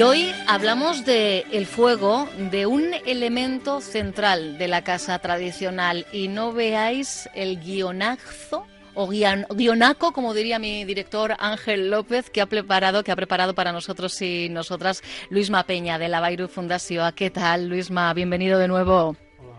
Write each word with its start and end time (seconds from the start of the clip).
Y 0.00 0.02
hoy 0.02 0.34
hablamos 0.46 1.04
de 1.04 1.44
el 1.52 1.66
fuego, 1.66 2.26
de 2.50 2.64
un 2.64 2.94
elemento 3.04 3.82
central 3.82 4.56
de 4.56 4.66
la 4.66 4.82
casa 4.82 5.18
tradicional. 5.18 6.06
Y 6.10 6.28
no 6.28 6.54
veáis 6.54 7.28
el 7.34 7.60
guionazo 7.60 8.66
o 8.94 9.06
guionaco, 9.06 10.12
como 10.12 10.32
diría 10.32 10.58
mi 10.58 10.86
director 10.86 11.36
Ángel 11.38 11.90
López, 11.90 12.30
que 12.30 12.40
ha 12.40 12.46
preparado, 12.46 13.04
que 13.04 13.12
ha 13.12 13.16
preparado 13.16 13.54
para 13.54 13.72
nosotros 13.72 14.22
y 14.22 14.48
nosotras 14.48 15.02
Luisma 15.28 15.64
Peña 15.64 15.98
de 15.98 16.08
la 16.08 16.20
Bairu 16.20 16.48
Fundación. 16.48 17.12
¿Qué 17.12 17.28
tal, 17.28 17.68
Luisma? 17.68 18.14
Bienvenido 18.14 18.58
de 18.58 18.68
nuevo. 18.68 19.08
Hola. 19.38 19.58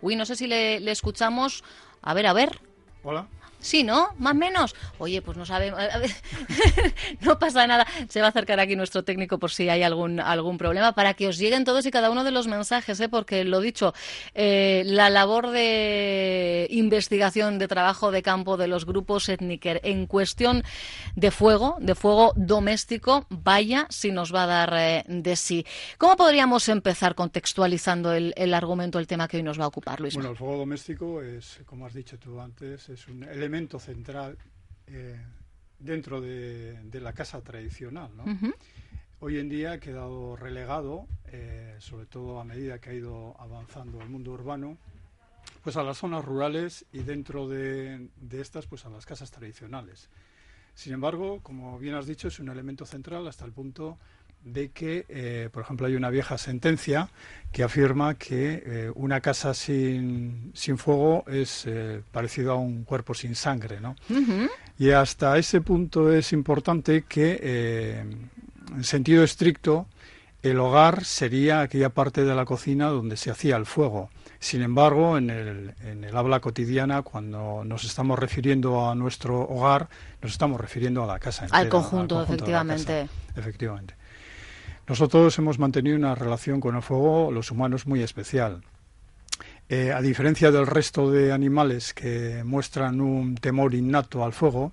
Uy, 0.00 0.16
no 0.16 0.26
sé 0.26 0.34
si 0.34 0.48
le, 0.48 0.80
le 0.80 0.90
escuchamos. 0.90 1.62
A 2.02 2.14
ver, 2.14 2.26
a 2.26 2.32
ver. 2.32 2.58
Hola. 3.04 3.28
Sí, 3.62 3.84
¿no? 3.84 4.08
Más 4.18 4.32
o 4.32 4.36
menos. 4.36 4.74
Oye, 4.98 5.22
pues 5.22 5.38
no 5.38 5.46
sabemos. 5.46 5.80
no 7.20 7.38
pasa 7.38 7.66
nada. 7.66 7.86
Se 8.08 8.20
va 8.20 8.26
a 8.26 8.30
acercar 8.30 8.58
aquí 8.58 8.74
nuestro 8.74 9.04
técnico 9.04 9.38
por 9.38 9.52
si 9.52 9.68
hay 9.68 9.84
algún, 9.84 10.18
algún 10.18 10.58
problema 10.58 10.92
para 10.92 11.14
que 11.14 11.28
os 11.28 11.38
lleguen 11.38 11.64
todos 11.64 11.86
y 11.86 11.92
cada 11.92 12.10
uno 12.10 12.24
de 12.24 12.32
los 12.32 12.48
mensajes, 12.48 12.98
¿eh? 13.00 13.08
porque 13.08 13.44
lo 13.44 13.60
dicho, 13.60 13.94
eh, 14.34 14.82
la 14.84 15.10
labor 15.10 15.50
de 15.50 16.66
investigación, 16.70 17.58
de 17.58 17.68
trabajo 17.68 18.10
de 18.10 18.22
campo 18.22 18.56
de 18.56 18.66
los 18.66 18.84
grupos 18.84 19.28
étnicos 19.28 19.52
en 19.62 20.06
cuestión 20.06 20.64
de 21.14 21.30
fuego, 21.30 21.76
de 21.78 21.94
fuego 21.94 22.32
doméstico, 22.34 23.26
vaya 23.28 23.86
si 23.90 24.10
nos 24.10 24.34
va 24.34 24.44
a 24.44 24.46
dar 24.46 24.74
eh, 24.76 25.04
de 25.06 25.36
sí. 25.36 25.64
¿Cómo 25.98 26.16
podríamos 26.16 26.68
empezar 26.68 27.14
contextualizando 27.14 28.12
el, 28.12 28.32
el, 28.36 28.54
argumento, 28.54 28.98
el 28.98 29.06
tema 29.06 29.28
que 29.28 29.36
hoy 29.36 29.42
nos 29.42 29.60
va 29.60 29.64
a 29.64 29.68
ocupar, 29.68 30.00
Luis? 30.00 30.14
Bueno, 30.14 30.30
el 30.30 30.36
fuego 30.36 30.56
doméstico 30.56 31.22
es, 31.22 31.60
como 31.66 31.86
has 31.86 31.94
dicho 31.94 32.18
tú 32.18 32.40
antes, 32.40 32.88
es 32.88 33.06
un 33.08 33.22
elemento 33.24 33.51
elemento 33.52 33.78
central 33.78 34.38
eh, 34.86 35.20
dentro 35.78 36.22
de, 36.22 37.00
la 37.02 37.12
casa 37.12 37.42
tradicional. 37.42 38.10
¿no? 38.16 38.24
Hoy 39.20 39.38
en 39.38 39.50
día 39.50 39.72
ha 39.72 39.78
quedado 39.78 40.36
relegado, 40.36 41.06
eh, 41.26 41.76
sobre 41.78 42.06
todo 42.06 42.40
a 42.40 42.44
medida 42.44 42.78
que 42.78 42.88
ha 42.88 42.94
ido 42.94 43.36
avanzando 43.38 44.00
el 44.00 44.08
mundo 44.08 44.32
urbano, 44.32 44.78
pues 45.62 45.76
a 45.76 45.82
las 45.82 45.98
zonas 45.98 46.24
rurales 46.24 46.86
y 46.94 47.00
dentro 47.00 47.46
de, 47.46 48.08
de 48.16 48.40
estas, 48.40 48.66
pues 48.66 48.86
a 48.86 48.88
las 48.88 49.04
casas 49.04 49.30
tradicionales. 49.30 50.08
Sin 50.74 50.94
embargo, 50.94 51.40
como 51.42 51.78
bien 51.78 51.94
has 51.94 52.06
dicho, 52.06 52.28
es 52.28 52.38
un 52.38 52.48
elemento 52.48 52.86
central 52.86 53.28
hasta 53.28 53.44
el 53.44 53.52
punto 53.52 53.98
de 54.44 54.70
que, 54.70 55.06
eh, 55.08 55.48
por 55.52 55.62
ejemplo, 55.62 55.86
hay 55.86 55.94
una 55.94 56.10
vieja 56.10 56.38
sentencia 56.38 57.08
que 57.52 57.62
afirma 57.62 58.14
que 58.14 58.62
eh, 58.64 58.92
una 58.94 59.20
casa 59.20 59.54
sin, 59.54 60.50
sin 60.54 60.78
fuego 60.78 61.24
es 61.26 61.64
eh, 61.66 62.02
parecido 62.10 62.52
a 62.52 62.56
un 62.56 62.84
cuerpo 62.84 63.14
sin 63.14 63.34
sangre, 63.34 63.80
¿no? 63.80 63.94
Y 64.78 64.90
hasta 64.90 65.38
ese 65.38 65.60
punto 65.60 66.12
es 66.12 66.32
importante 66.32 67.04
que, 67.08 68.00
en 68.72 68.84
sentido 68.84 69.22
estricto, 69.22 69.86
el 70.42 70.58
hogar 70.58 71.04
sería 71.04 71.60
aquella 71.60 71.90
parte 71.90 72.24
de 72.24 72.34
la 72.34 72.44
cocina 72.44 72.88
donde 72.88 73.16
se 73.16 73.30
hacía 73.30 73.56
el 73.56 73.66
fuego. 73.66 74.10
Sin 74.40 74.62
embargo, 74.62 75.16
en 75.16 75.30
el, 75.30 75.74
en 75.82 76.02
el 76.02 76.16
habla 76.16 76.40
cotidiana, 76.40 77.02
cuando 77.02 77.62
nos 77.64 77.84
estamos 77.84 78.18
refiriendo 78.18 78.90
a 78.90 78.94
nuestro 78.96 79.40
hogar, 79.40 79.88
nos 80.20 80.32
estamos 80.32 80.60
refiriendo 80.60 81.04
a 81.04 81.06
la 81.06 81.20
casa 81.20 81.46
al 81.50 81.68
conjunto, 81.68 82.20
efectivamente. 82.20 83.08
Efectivamente. 83.36 83.94
Nosotros 84.88 85.38
hemos 85.38 85.58
mantenido 85.58 85.96
una 85.96 86.14
relación 86.14 86.60
con 86.60 86.76
el 86.76 86.82
fuego, 86.82 87.30
los 87.30 87.50
humanos, 87.50 87.86
muy 87.86 88.02
especial. 88.02 88.62
Eh, 89.68 89.92
a 89.92 90.02
diferencia 90.02 90.50
del 90.50 90.66
resto 90.66 91.10
de 91.10 91.32
animales 91.32 91.94
que 91.94 92.42
muestran 92.44 93.00
un 93.00 93.36
temor 93.36 93.74
innato 93.74 94.24
al 94.24 94.32
fuego, 94.32 94.72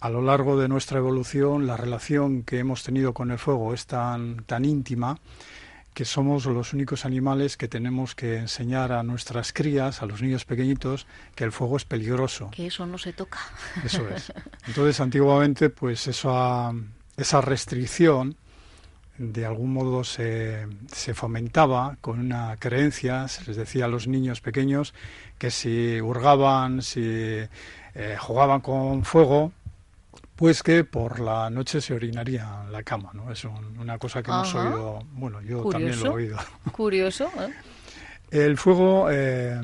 a 0.00 0.10
lo 0.10 0.22
largo 0.22 0.58
de 0.58 0.68
nuestra 0.68 0.98
evolución 0.98 1.66
la 1.66 1.76
relación 1.76 2.42
que 2.42 2.58
hemos 2.58 2.82
tenido 2.82 3.12
con 3.12 3.30
el 3.30 3.38
fuego 3.38 3.74
es 3.74 3.86
tan, 3.86 4.44
tan 4.44 4.64
íntima 4.64 5.18
que 5.94 6.04
somos 6.04 6.46
los 6.46 6.74
únicos 6.74 7.04
animales 7.04 7.56
que 7.56 7.66
tenemos 7.66 8.14
que 8.14 8.36
enseñar 8.36 8.92
a 8.92 9.02
nuestras 9.02 9.52
crías, 9.52 10.00
a 10.00 10.06
los 10.06 10.22
niños 10.22 10.44
pequeñitos, 10.44 11.08
que 11.34 11.42
el 11.42 11.50
fuego 11.50 11.76
es 11.76 11.84
peligroso. 11.84 12.50
Que 12.52 12.68
eso 12.68 12.86
no 12.86 12.98
se 12.98 13.12
toca. 13.12 13.40
Eso 13.84 14.08
es. 14.08 14.32
Entonces, 14.68 15.00
antiguamente, 15.00 15.70
pues 15.70 16.06
esa, 16.06 16.72
esa 17.16 17.40
restricción 17.40 18.36
de 19.18 19.44
algún 19.44 19.72
modo 19.72 20.04
se, 20.04 20.66
se, 20.92 21.12
fomentaba 21.12 21.96
con 22.00 22.20
una 22.20 22.56
creencia, 22.58 23.26
se 23.28 23.44
les 23.44 23.56
decía 23.56 23.86
a 23.86 23.88
los 23.88 24.06
niños 24.06 24.40
pequeños 24.40 24.94
que 25.38 25.50
si 25.50 26.00
hurgaban, 26.00 26.82
si 26.82 27.00
eh, 27.94 28.16
jugaban 28.18 28.60
con 28.60 29.04
fuego, 29.04 29.52
pues 30.36 30.62
que 30.62 30.84
por 30.84 31.18
la 31.18 31.50
noche 31.50 31.80
se 31.80 31.94
orinaría 31.94 32.62
en 32.64 32.72
la 32.72 32.84
cama, 32.84 33.10
¿no? 33.12 33.32
Es 33.32 33.44
una 33.44 33.98
cosa 33.98 34.22
que 34.22 34.30
hemos 34.30 34.54
oído, 34.54 35.00
bueno, 35.14 35.42
yo 35.42 35.68
también 35.68 35.98
lo 35.98 36.06
he 36.06 36.14
oído. 36.14 36.38
Curioso. 36.72 37.28
¿eh? 37.40 37.52
El 38.30 38.56
fuego 38.56 39.08
eh, 39.10 39.60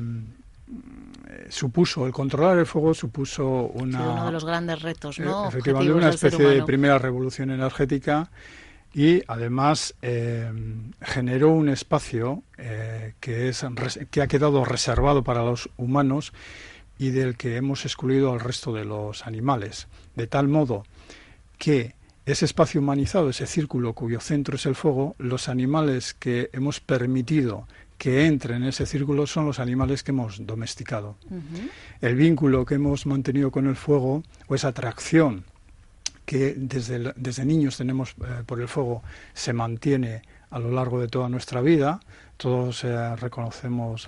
supuso, 1.47 2.05
el 2.05 2.11
controlar 2.11 2.57
el 2.57 2.65
fuego 2.65 2.93
supuso 2.93 3.45
una... 3.73 4.09
uno 4.09 4.25
de 4.25 4.31
los 4.33 4.43
grandes 4.43 4.81
retos, 4.81 5.17
¿no? 5.19 5.47
efectivamente, 5.47 5.93
una 5.93 6.09
especie 6.09 6.45
de 6.45 6.63
primera 6.63 6.99
revolución 6.99 7.51
energética 7.51 8.29
y 8.95 9.21
además 9.27 9.93
eh, 10.01 10.49
generó 11.01 11.49
un 11.49 11.67
espacio 11.67 12.43
eh, 12.57 13.13
que, 13.19 13.49
es, 13.49 13.65
que 14.09 14.21
ha 14.21 14.27
quedado 14.27 14.63
reservado 14.63 15.21
para 15.21 15.43
los 15.43 15.69
humanos 15.75 16.31
y 16.97 17.09
del 17.09 17.35
que 17.35 17.57
hemos 17.57 17.83
excluido 17.83 18.31
al 18.31 18.39
resto 18.39 18.71
de 18.71 18.85
los 18.85 19.27
animales, 19.27 19.89
de 20.15 20.27
tal 20.27 20.47
modo 20.47 20.85
que 21.57 21.95
ese 22.25 22.45
espacio 22.45 22.79
humanizado, 22.79 23.29
ese 23.29 23.47
círculo 23.47 23.91
cuyo 23.91 24.21
centro 24.21 24.55
es 24.55 24.65
el 24.65 24.75
fuego, 24.75 25.17
los 25.19 25.49
animales 25.49 26.13
que 26.13 26.49
hemos 26.53 26.79
permitido 26.79 27.67
que 27.97 28.27
entren 28.27 28.63
en 28.63 28.69
ese 28.69 28.85
círculo 28.85 29.27
son 29.27 29.45
los 29.45 29.59
animales 29.59 30.03
que 30.03 30.11
hemos 30.11 30.45
domesticado. 30.45 31.17
El 31.99 32.15
vínculo 32.15 32.65
que 32.65 32.75
hemos 32.75 33.05
mantenido 33.05 33.51
con 33.51 33.67
el 33.67 33.75
fuego 33.75 34.23
o 34.47 34.55
esa 34.55 34.69
atracción 34.69 35.43
que 36.25 36.55
desde, 36.57 37.13
desde 37.15 37.45
niños 37.45 37.77
tenemos 37.77 38.15
eh, 38.21 38.43
por 38.45 38.59
el 38.59 38.67
fuego 38.67 39.03
se 39.33 39.53
mantiene 39.53 40.23
a 40.49 40.59
lo 40.59 40.71
largo 40.71 40.99
de 40.99 41.07
toda 41.07 41.29
nuestra 41.29 41.61
vida. 41.61 41.99
Todos 42.37 42.83
eh, 42.83 43.15
reconocemos 43.15 44.07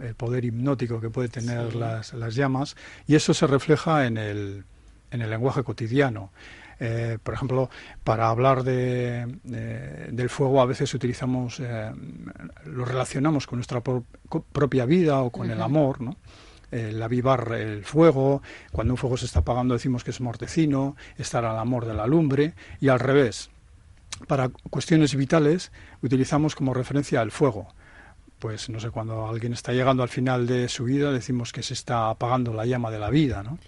el 0.00 0.14
poder 0.14 0.44
hipnótico 0.44 1.00
que 1.00 1.10
puede 1.10 1.28
tener 1.28 1.74
las, 1.74 2.12
las, 2.12 2.34
llamas 2.34 2.76
y 3.06 3.14
eso 3.14 3.32
se 3.32 3.46
refleja 3.46 4.06
en 4.06 4.18
el, 4.18 4.64
en 5.10 5.22
el 5.22 5.30
lenguaje 5.30 5.62
cotidiano. 5.62 6.30
Eh, 6.80 7.18
por 7.22 7.34
ejemplo, 7.34 7.70
para 8.02 8.28
hablar 8.28 8.64
de, 8.64 9.38
del 9.44 10.28
fuego 10.28 10.60
a 10.60 10.66
veces 10.66 10.92
utilizamos, 10.92 11.62
lo 12.64 12.84
relacionamos 12.84 13.46
con 13.46 13.58
nuestra 13.58 13.80
propia 13.80 14.84
vida 14.84 15.20
o 15.20 15.30
con 15.30 15.50
el 15.50 15.62
amor, 15.62 16.00
¿no? 16.00 16.16
El 16.74 17.02
avivar 17.02 17.52
el 17.52 17.84
fuego, 17.84 18.42
cuando 18.72 18.92
un 18.92 18.96
fuego 18.98 19.16
se 19.16 19.26
está 19.26 19.40
apagando 19.40 19.74
decimos 19.74 20.04
que 20.04 20.10
es 20.10 20.20
mortecino, 20.20 20.96
estar 21.16 21.44
al 21.44 21.58
amor 21.58 21.86
de 21.86 21.94
la 21.94 22.06
lumbre, 22.06 22.54
y 22.80 22.88
al 22.88 23.00
revés. 23.00 23.50
Para 24.26 24.48
cuestiones 24.70 25.14
vitales 25.14 25.72
utilizamos 26.02 26.54
como 26.54 26.74
referencia 26.74 27.22
el 27.22 27.30
fuego. 27.30 27.68
Pues 28.38 28.68
no 28.68 28.78
sé, 28.78 28.90
cuando 28.90 29.26
alguien 29.26 29.52
está 29.52 29.72
llegando 29.72 30.02
al 30.02 30.08
final 30.08 30.46
de 30.46 30.68
su 30.68 30.84
vida 30.84 31.12
decimos 31.12 31.52
que 31.52 31.62
se 31.62 31.72
está 31.72 32.10
apagando 32.10 32.52
la 32.52 32.66
llama 32.66 32.90
de 32.90 32.98
la 32.98 33.08
vida, 33.08 33.42
¿no? 33.42 33.58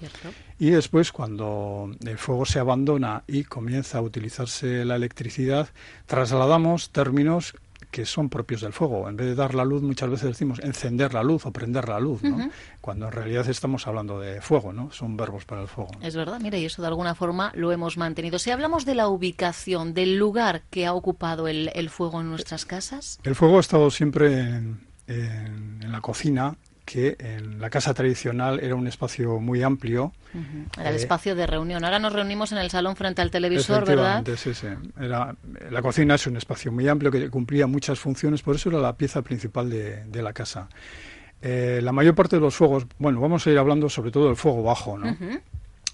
Y 0.59 0.71
después 0.71 1.13
cuando 1.13 1.91
el 2.05 2.19
fuego 2.19 2.45
se 2.45 2.59
abandona 2.59 3.23
y 3.27 3.45
comienza 3.45 3.99
a 3.99 4.03
utilizarse 4.03 4.85
la 4.85 4.97
electricidad, 4.97 5.69
trasladamos 6.07 6.91
términos 6.91 7.55
que 7.91 8.05
son 8.05 8.29
propios 8.29 8.61
del 8.61 8.73
fuego. 8.73 9.09
En 9.09 9.17
vez 9.17 9.27
de 9.27 9.35
dar 9.35 9.55
la 9.55 9.65
luz, 9.65 9.83
muchas 9.83 10.11
veces 10.11 10.29
decimos 10.29 10.59
encender 10.61 11.15
la 11.15 11.23
luz 11.23 11.47
o 11.47 11.53
prender 11.53 11.89
la 11.89 12.01
luz, 12.01 12.23
¿no? 12.23 12.51
Cuando 12.81 13.07
en 13.07 13.13
realidad 13.13 13.49
estamos 13.49 13.87
hablando 13.87 14.21
de 14.21 14.41
fuego, 14.41 14.73
¿no? 14.73 14.91
Son 14.91 15.17
verbos 15.17 15.45
para 15.45 15.63
el 15.63 15.69
fuego. 15.69 15.91
Es 16.01 16.17
verdad, 16.17 16.41
mira, 16.41 16.59
y 16.59 16.65
eso 16.65 16.83
de 16.83 16.89
alguna 16.89 17.15
forma 17.15 17.53
lo 17.55 17.73
hemos 17.73 17.97
mantenido. 17.97 18.39
Si 18.39 18.51
hablamos 18.51 18.85
de 18.85 18.95
la 18.95 19.09
ubicación, 19.09 19.95
del 19.95 20.17
lugar 20.17 20.63
que 20.71 20.87
ha 20.87 20.93
ocupado 20.93 21.49
el, 21.49 21.91
fuego 21.91 22.21
en 22.21 22.29
nuestras 22.29 22.67
casas. 22.67 23.21
El 23.23 23.35
fuego 23.35 23.59
ha 23.59 23.61
estado 23.61 23.91
siempre 23.91 24.41
en, 24.41 24.81
en 25.07 25.93
la 25.93 26.01
cocina 26.01 26.57
que 26.87 27.17
en 27.19 27.61
la 27.61 27.69
casa 27.69 27.93
tradicional 27.93 28.61
era 28.61 28.77
un 28.77 28.87
espacio 28.87 29.41
muy 29.41 29.63
amplio. 29.63 30.13
Era 30.79 30.91
el 30.91 30.95
eh, 30.95 30.99
espacio 30.99 31.35
de 31.35 31.47
reunión. 31.47 31.85
Ahora 31.85 31.99
nos 31.99 32.13
reunimos 32.13 32.53
en 32.53 32.59
el 32.59 32.71
salón 32.71 32.95
frente 32.95 33.21
al 33.21 33.31
televisor, 33.31 33.85
¿verdad? 33.85 34.25
Sí, 34.37 34.55
sí. 34.55 34.69
Era, 34.99 35.35
la 35.71 35.83
cocina 35.83 36.15
es 36.15 36.27
un 36.29 36.37
espacio 36.37 36.71
muy 36.71 36.89
amplio 36.89 37.11
que 37.11 37.29
cumplía 37.29 37.67
muchas 37.67 37.99
funciones, 37.99 38.41
por 38.41 38.55
eso 38.55 38.71
era 38.71 38.79
la 38.79 38.97
pieza 38.97 39.21
principal 39.23 39.69
de, 39.69 40.23
la 40.23 40.33
casa. 40.33 40.69
Eh, 41.43 41.81
la 41.83 41.93
mayor 41.93 42.15
parte 42.15 42.37
de 42.37 42.41
los 42.41 42.55
fuegos, 42.55 42.87
bueno, 42.99 43.21
vamos 43.21 43.47
a 43.47 43.51
ir 43.51 43.59
hablando 43.59 43.91
sobre 43.91 44.13
todo 44.13 44.29
del 44.29 44.37
fuego 44.37 44.63
bajo, 44.63 44.97
¿no? 44.97 45.15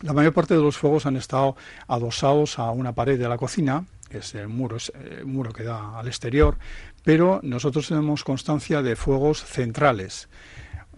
La 0.03 0.13
mayor 0.13 0.35
parte 0.35 0.55
de 0.55 0.61
los 0.61 0.77
fuegos 0.77 1.07
han 1.07 1.17
estado 1.17 1.57
adosados 1.89 2.59
a 2.59 2.71
una 2.71 2.93
pared 2.93 3.19
de 3.19 3.29
la 3.29 3.39
cocina, 3.39 3.85
que 4.11 4.19
es 4.19 4.35
el 4.35 4.49
muro, 4.49 4.77
es 4.77 4.93
el 5.19 5.25
muro 5.25 5.53
que 5.53 5.63
da 5.63 5.99
al 5.99 6.07
exterior, 6.07 6.59
pero 7.03 7.41
nosotros 7.43 7.89
tenemos 7.89 8.25
constancia 8.25 8.83
de 8.83 8.95
fuegos 8.95 9.43
centrales 9.45 10.29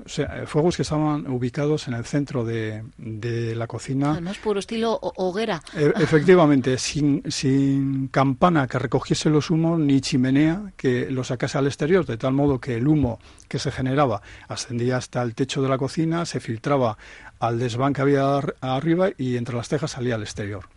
o 0.05 0.08
sea, 0.08 0.44
fuegos 0.46 0.76
que 0.76 0.82
estaban 0.82 1.26
ubicados 1.31 1.88
en 1.88 1.94
el 1.94 2.05
centro 2.05 2.44
de, 2.44 2.85
de 2.96 3.55
la 3.55 3.67
cocina. 3.67 4.12
Además, 4.12 4.38
puro 4.38 4.58
estilo 4.58 4.99
hoguera. 5.00 5.62
E, 5.75 5.93
efectivamente, 6.02 6.79
sin, 6.79 7.23
sin 7.31 8.08
campana 8.08 8.67
que 8.67 8.79
recogiese 8.79 9.31
los 9.31 9.50
humos 9.50 9.79
ni 9.79 10.00
chimenea 10.00 10.73
que 10.76 11.11
lo 11.11 11.25
sacase 11.25 11.58
al 11.58 11.67
exterior, 11.67 12.06
de 12.06 12.17
tal 12.17 12.32
modo 12.32 12.61
que 12.61 12.76
el 12.76 12.88
humo 12.88 13.19
que 13.49 13.58
se 13.58 13.70
generaba 13.70 14.23
ascendía 14.49 14.96
hasta 14.96 15.23
el 15.23 15.35
techo 15.35 15.62
de 15.62 15.69
la 15.69 15.79
cocina, 15.79 16.26
se 16.26 16.41
filtraba 16.41 16.99
al 17.38 17.58
desván 17.58 17.93
que 17.93 18.02
había 18.02 18.38
arriba 18.61 19.11
y 19.17 19.37
entre 19.37 19.56
las 19.56 19.69
tejas 19.69 19.93
salía 19.93 20.14
al 20.14 20.23
exterior. 20.23 20.74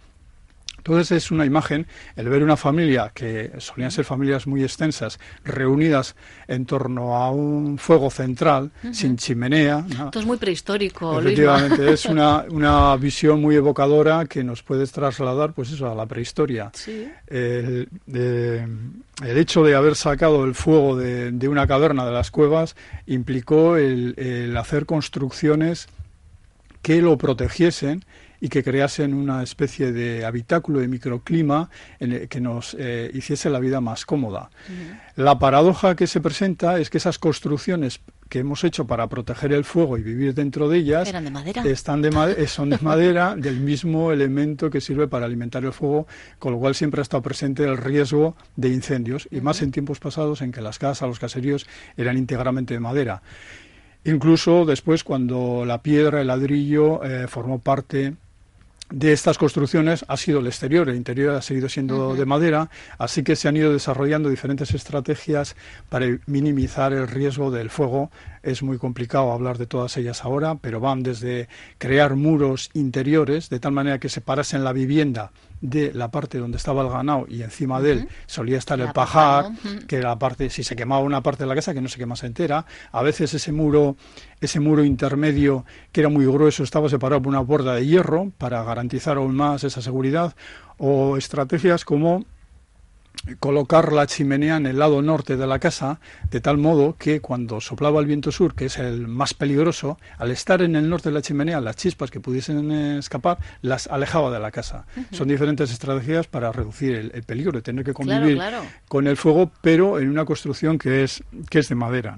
Entonces 0.88 1.24
es 1.24 1.32
una 1.32 1.46
imagen, 1.46 1.86
el 2.16 2.30
ver 2.30 2.42
una 2.44 2.56
familia, 2.56 3.12
que 3.14 3.52
solían 3.58 3.92
ser 3.92 4.06
familias 4.06 4.48
muy 4.48 4.64
extensas, 4.64 5.20
reunidas 5.44 6.16
en 6.48 6.66
torno 6.66 7.16
a 7.18 7.30
un 7.30 7.78
fuego 7.78 8.10
central, 8.10 8.72
sin 8.94 9.18
chimenea. 9.18 9.86
Esto 9.90 10.20
es 10.20 10.26
muy 10.26 10.38
prehistórico, 10.38 11.20
Efectivamente, 11.20 11.92
es 11.92 12.06
una, 12.06 12.46
una, 12.52 12.96
visión 12.96 13.42
muy 13.42 13.58
evocadora 13.58 14.26
que 14.28 14.46
nos 14.46 14.64
puede 14.64 14.88
trasladar, 14.88 15.52
pues 15.52 15.72
eso, 15.72 15.92
a 15.92 15.96
la 15.96 16.06
prehistoria. 16.06 16.72
El, 17.28 17.90
el, 18.08 19.38
hecho 19.38 19.66
de 19.66 19.76
haber 19.76 19.96
sacado 19.96 20.46
el 20.46 20.56
fuego 20.56 20.96
de, 20.96 21.32
de, 21.32 21.48
una 21.50 21.68
caverna 21.68 22.06
de 22.06 22.14
las 22.14 22.32
cuevas 22.32 22.78
implicó 23.08 23.76
el, 23.76 24.14
el 24.18 24.56
hacer 24.56 24.86
construcciones 24.86 25.90
que 26.82 27.02
lo 27.02 27.18
protegiesen 27.18 28.06
y 28.40 28.50
que 28.50 28.64
creasen 28.64 29.14
una 29.14 29.44
especie 29.44 29.92
de 29.92 30.26
habitáculo 30.26 30.80
de 30.80 30.88
microclima 30.88 31.70
en 32.00 32.12
el 32.12 32.28
que 32.28 32.42
nos 32.42 32.76
eh, 32.80 33.10
hiciese 33.14 33.50
la 33.50 33.60
vida 33.60 33.82
más 33.82 34.06
cómoda. 34.06 34.50
La 35.16 35.40
paradoja 35.40 35.96
que 35.96 36.08
se 36.08 36.22
presenta 36.22 36.80
es 36.80 36.90
que 36.90 36.98
esas 36.98 37.20
construcciones 37.20 38.02
que 38.30 38.40
hemos 38.40 38.64
hecho 38.64 38.86
para 38.86 39.08
proteger 39.08 39.54
el 39.54 39.64
fuego 39.64 39.98
y 39.98 40.02
vivir 40.02 40.34
dentro 40.34 40.68
de 40.68 40.80
ellas 40.80 41.08
¿Eran 41.08 41.24
de 41.24 41.32
madera? 41.32 41.64
Están 41.64 42.02
de 42.02 42.10
eh, 42.38 42.48
son 42.48 42.70
de 42.70 42.78
madera 42.82 43.36
del 43.38 43.60
mismo 43.60 44.12
elemento 44.12 44.70
que 44.70 44.82
sirve 44.82 45.08
para 45.08 45.26
alimentar 45.26 45.64
el 45.64 45.72
fuego, 45.72 46.08
con 46.40 46.52
lo 46.54 46.60
cual 46.60 46.76
siempre 46.76 47.02
ha 47.02 47.04
estado 47.04 47.24
presente 47.24 47.64
el 47.64 47.78
riesgo 47.78 48.36
de 48.56 48.70
incendios 48.70 49.28
y 49.32 49.42
más 49.42 49.62
en 49.62 49.72
tiempos 49.72 50.00
pasados 50.00 50.42
en 50.42 50.52
que 50.52 50.62
las 50.62 50.78
casas, 50.78 51.08
los 51.08 51.20
caseríos 51.20 51.68
eran 51.96 52.18
íntegramente 52.18 52.74
de 52.74 52.80
madera. 52.80 53.22
Incluso 54.04 54.66
después, 54.66 55.04
cuando 55.04 55.66
la 55.66 55.82
piedra, 55.82 56.22
el 56.22 56.28
ladrillo 56.28 57.04
eh, 57.04 57.28
formó 57.28 57.60
parte 57.60 58.16
de 58.90 59.12
estas 59.12 59.38
construcciones 59.38 60.06
ha 60.08 60.18
sido 60.18 60.40
el 60.40 60.48
exterior, 60.48 60.88
el 60.88 60.96
interior 60.96 61.36
ha 61.36 61.42
seguido 61.42 61.68
siendo 61.68 62.16
de 62.16 62.26
madera, 62.26 62.70
así 62.98 63.24
que 63.24 63.36
se 63.36 63.48
han 63.48 63.58
ido 63.58 63.74
desarrollando 63.74 64.30
diferentes 64.30 64.74
estrategias 64.74 65.56
para 65.90 66.08
minimizar 66.26 66.94
el 66.94 67.08
riesgo 67.08 67.52
del 67.52 67.70
fuego. 67.70 68.12
Es 68.44 68.64
muy 68.64 68.78
complicado 68.78 69.32
hablar 69.32 69.58
de 69.58 69.66
todas 69.66 69.98
ellas 69.98 70.24
ahora, 70.24 70.56
pero 70.56 70.80
van 70.80 71.04
desde 71.04 71.50
crear 71.78 72.16
muros 72.16 72.70
interiores 72.74 73.50
de 73.50 73.60
tal 73.60 73.74
manera 73.74 74.00
que 74.00 74.10
separasen 74.10 74.64
la 74.64 74.74
vivienda 74.74 75.32
de 75.62 75.94
la 75.94 76.12
parte 76.12 76.38
donde 76.38 76.58
estaba 76.58 76.84
el 76.84 76.90
ganado 76.90 77.26
y 77.28 77.42
encima 77.42 77.82
de 77.82 77.92
él 77.92 78.08
solía 78.26 78.58
estar 78.58 78.80
el 78.80 78.92
pajar, 78.92 79.52
que 79.88 80.00
la 80.00 80.18
parte, 80.20 80.50
si 80.50 80.64
se 80.64 80.76
quemaba 80.76 81.02
una 81.02 81.22
parte 81.22 81.44
de 81.44 81.48
la 81.50 81.56
casa, 81.56 81.74
que 81.74 81.82
no 81.82 81.90
se 81.90 81.98
quemase 81.98 82.28
entera. 82.28 82.66
A 82.92 83.02
veces 83.02 83.34
ese 83.34 83.52
muro, 83.52 83.98
ese 84.40 84.60
muro 84.60 84.84
intermedio, 84.84 85.66
que 85.92 86.02
era 86.02 86.10
muy 86.10 86.26
grueso, 86.26 86.64
estaba 86.64 86.90
separado 86.90 87.22
por 87.22 87.32
una 87.32 87.44
puerta 87.44 87.74
de 87.74 87.86
hierro 87.86 88.32
para 88.38 88.64
garantizar 88.64 89.18
aún 89.18 89.36
más 89.36 89.64
esa 89.64 89.82
seguridad. 89.82 90.36
O 90.78 91.18
estrategias 91.18 91.86
como 91.86 92.26
colocar 93.40 93.94
la 93.94 94.08
chimenea 94.08 94.58
en 94.58 94.66
el 94.66 94.80
lado 94.80 95.02
norte 95.02 95.38
de 95.38 95.48
la 95.48 95.60
casa, 95.60 96.00
de 96.30 96.42
tal 96.42 96.58
modo 96.58 96.96
que 96.98 97.22
cuando 97.22 97.62
soplaba 97.62 98.00
el 98.00 98.06
viento 98.06 98.32
sur, 98.32 98.56
que 98.56 98.66
es 98.66 98.78
el 98.78 99.08
más 99.08 99.34
peligroso, 99.34 99.98
al 100.18 100.32
estar 100.32 100.62
en 100.62 100.76
el 100.76 100.90
norte 100.90 101.10
de 101.10 101.16
la 101.16 101.22
chimenea, 101.22 101.62
las 101.62 101.76
chispas 101.76 102.12
que 102.12 102.20
pudiesen 102.20 102.72
escapar, 102.72 103.38
las 103.62 103.88
alejaba 103.88 104.32
de 104.32 104.40
la 104.40 104.52
casa. 104.52 104.86
Son 105.12 105.28
diferentes 105.28 105.72
estrategias 105.72 106.28
para 106.28 106.52
reducir 106.52 106.96
el, 106.96 107.24
peligro 107.24 107.52
de 107.52 107.62
tener 107.62 107.84
que 107.84 107.94
convivir 107.94 108.42
con 108.88 109.08
el 109.08 109.18
fuego, 109.18 109.52
pero 109.62 110.00
en 110.00 110.10
una 110.10 110.26
construcción 110.26 110.78
que 110.78 111.04
es, 111.04 111.24
que 111.50 111.60
es 111.60 111.70
de 111.70 111.76
madera. 111.76 112.18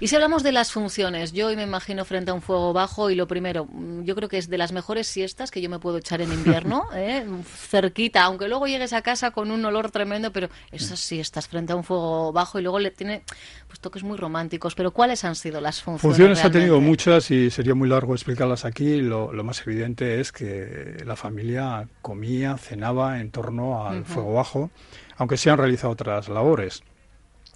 Y 0.00 0.08
si 0.08 0.14
hablamos 0.14 0.42
de 0.42 0.52
las 0.52 0.72
funciones, 0.72 1.32
yo 1.32 1.46
hoy 1.46 1.56
me 1.56 1.62
imagino 1.62 2.04
frente 2.04 2.30
a 2.30 2.34
un 2.34 2.42
fuego 2.42 2.72
bajo 2.72 3.10
y 3.10 3.14
lo 3.14 3.26
primero, 3.26 3.66
mm, 3.66 4.02
yo 4.02 4.14
creo 4.14 4.28
que 4.28 4.38
es 4.38 4.48
de 4.48 4.58
las 4.58 4.72
mejores 4.72 5.06
siestas 5.06 5.50
que 5.50 5.60
yo 5.60 5.70
me 5.70 5.78
puedo 5.78 5.98
echar 5.98 6.20
en 6.20 6.32
invierno, 6.32 6.84
¿eh? 6.94 7.24
cerquita, 7.44 8.24
aunque 8.24 8.48
luego 8.48 8.66
llegues 8.66 8.92
a 8.92 9.02
casa 9.02 9.30
con 9.30 9.50
un 9.50 9.64
olor 9.64 9.90
tremendo 9.90 10.25
pero 10.32 10.48
eso 10.70 10.96
sí, 10.96 11.20
estás 11.20 11.48
frente 11.48 11.72
a 11.72 11.76
un 11.76 11.84
fuego 11.84 12.32
bajo 12.32 12.58
y 12.58 12.62
luego 12.62 12.78
le 12.78 12.90
tiene 12.90 13.22
pues 13.66 13.80
toques 13.80 14.02
muy 14.02 14.16
románticos. 14.16 14.74
Pero 14.74 14.90
¿cuáles 14.92 15.24
han 15.24 15.34
sido 15.34 15.60
las 15.60 15.82
funciones? 15.82 16.16
Funciones 16.16 16.44
ha 16.44 16.50
tenido 16.50 16.80
muchas 16.80 17.30
y 17.30 17.50
sería 17.50 17.74
muy 17.74 17.88
largo 17.88 18.14
explicarlas 18.14 18.64
aquí. 18.64 19.00
Lo, 19.00 19.32
más 19.44 19.66
evidente 19.66 20.20
es 20.20 20.32
que 20.32 21.02
la 21.04 21.16
familia 21.16 21.88
comía, 22.02 22.56
cenaba 22.56 23.20
en 23.20 23.30
torno 23.30 23.86
al 23.86 24.04
fuego 24.04 24.34
bajo, 24.34 24.70
aunque 25.16 25.36
se 25.36 25.50
han 25.50 25.58
realizado 25.58 25.92
otras 25.92 26.28
labores 26.28 26.82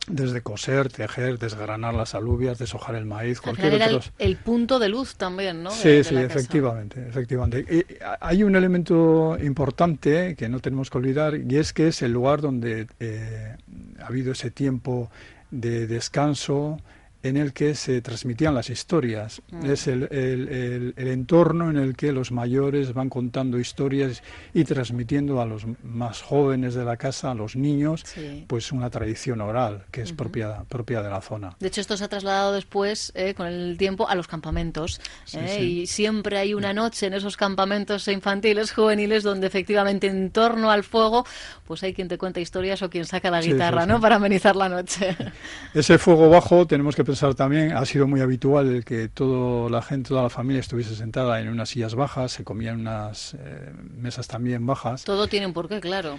desde 0.07 0.41
coser, 0.43 0.89
tejer, 0.89 1.39
desgranar 1.39 1.95
las 1.95 2.15
alubias, 2.15 2.59
deshojar 2.59 2.95
el 2.95 3.07
maíz, 3.07 3.41
cualquier 3.41 3.75
otro. 3.83 4.01
El, 4.19 4.37
punto 4.37 4.79
de 4.79 4.89
luz 4.89 5.17
también, 5.17 5.63
¿no? 5.63 5.71
Sí, 5.71 6.03
sí, 6.03 6.17
efectivamente, 6.17 7.07
efectivamente. 7.09 7.65
Y 7.71 7.85
hay 8.21 8.43
un 8.43 8.57
elemento 8.57 9.37
importante 9.43 10.35
que 10.37 10.49
no 10.49 10.61
tenemos 10.61 10.91
que 10.91 10.99
olvidar 10.99 11.35
y 11.37 11.57
es 11.57 11.73
que 11.73 11.89
es 11.89 12.03
el 12.03 12.13
lugar 12.13 12.41
donde 12.41 12.87
eh, 12.99 13.57
ha 14.01 14.07
habido 14.07 14.33
ese 14.33 14.51
tiempo 14.51 15.11
de 15.51 15.87
descanso, 15.87 16.79
en 17.23 17.37
el 17.37 17.53
que 17.53 17.75
se 17.75 18.01
transmitían 18.01 18.55
las 18.55 18.71
historias. 18.71 19.43
Mm. 19.51 19.71
Es 19.71 19.87
el, 19.87 20.05
el, 20.11 20.95
el, 20.97 21.09
entorno 21.09 21.71
en 21.71 21.77
el 21.77 21.95
que 21.97 22.13
los 22.13 22.33
mayores 22.33 22.95
van 22.95 23.11
contando 23.11 23.59
historias 23.59 24.23
y 24.55 24.65
transmitiendo 24.65 25.41
a 25.41 25.47
los 25.47 25.67
más 25.83 26.23
jóvenes 26.23 26.75
de 26.75 26.85
la 26.85 26.97
casa, 26.97 27.31
a 27.31 27.35
los 27.35 27.57
niños, 27.57 28.05
pues 28.47 28.73
una 28.73 28.89
tradición 28.91 29.41
oral 29.41 29.85
que 29.91 30.03
es 30.03 30.13
propia, 30.13 30.65
propia 30.69 31.03
de 31.03 31.11
la 31.11 31.21
zona. 31.21 31.57
De 31.59 31.69
hecho, 31.69 31.81
esto 31.81 31.97
se 31.97 32.05
ha 32.05 32.09
trasladado 32.09 32.53
después, 32.53 33.13
eh, 33.15 33.35
con 33.35 33.47
el 33.47 33.77
tiempo, 33.77 34.09
a 34.09 34.15
los 34.15 34.27
campamentos. 34.27 35.01
Eh, 35.33 35.63
y 35.63 35.87
siempre 35.87 36.39
hay 36.39 36.55
una 36.55 36.73
noche 36.73 37.07
en 37.07 37.15
esos 37.15 37.37
campamentos 37.37 38.09
infantiles, 38.09 38.73
juveniles, 38.73 39.23
donde 39.23 39.47
efectivamente 39.47 40.07
en 40.07 40.31
torno 40.31 40.71
al 40.71 40.85
fuego, 40.85 41.27
pues 41.67 41.83
hay 41.83 41.93
quien 41.93 42.09
te 42.09 42.19
cuenta 42.19 42.41
historias 42.41 42.83
o 42.83 42.91
quien 42.91 43.05
saca 43.05 43.31
la 43.31 43.41
guitarra, 43.41 43.87
¿no? 43.87 44.01
Para 44.01 44.17
amenizar 44.17 44.57
la 44.57 44.69
noche. 44.69 45.17
Ese 45.75 45.99
fuego 45.99 46.31
bajo 46.31 46.67
tenemos 46.67 46.97
que 46.97 47.05
pensar 47.11 47.35
también, 47.35 47.73
ha 47.73 47.85
sido 47.85 48.07
muy 48.07 48.21
habitual 48.21 48.69
el 48.69 48.85
que 48.85 49.09
toda 49.09 49.69
la 49.69 49.83
gente, 49.83 50.11
toda 50.11 50.23
la 50.23 50.31
familia 50.31 50.61
estuviese 50.61 50.95
sentada 50.95 51.41
en 51.41 51.49
unas 51.49 51.69
sillas 51.69 51.95
bajas, 51.95 52.33
se 52.33 52.45
comían 52.45 52.81
unas 52.81 53.35
eh, 53.35 53.73
mesas 53.97 54.29
también 54.29 54.65
bajas. 54.65 55.05
Todo 55.05 55.27
tiene 55.27 55.47
un 55.47 55.53
porqué, 55.53 55.81
claro. 55.81 56.19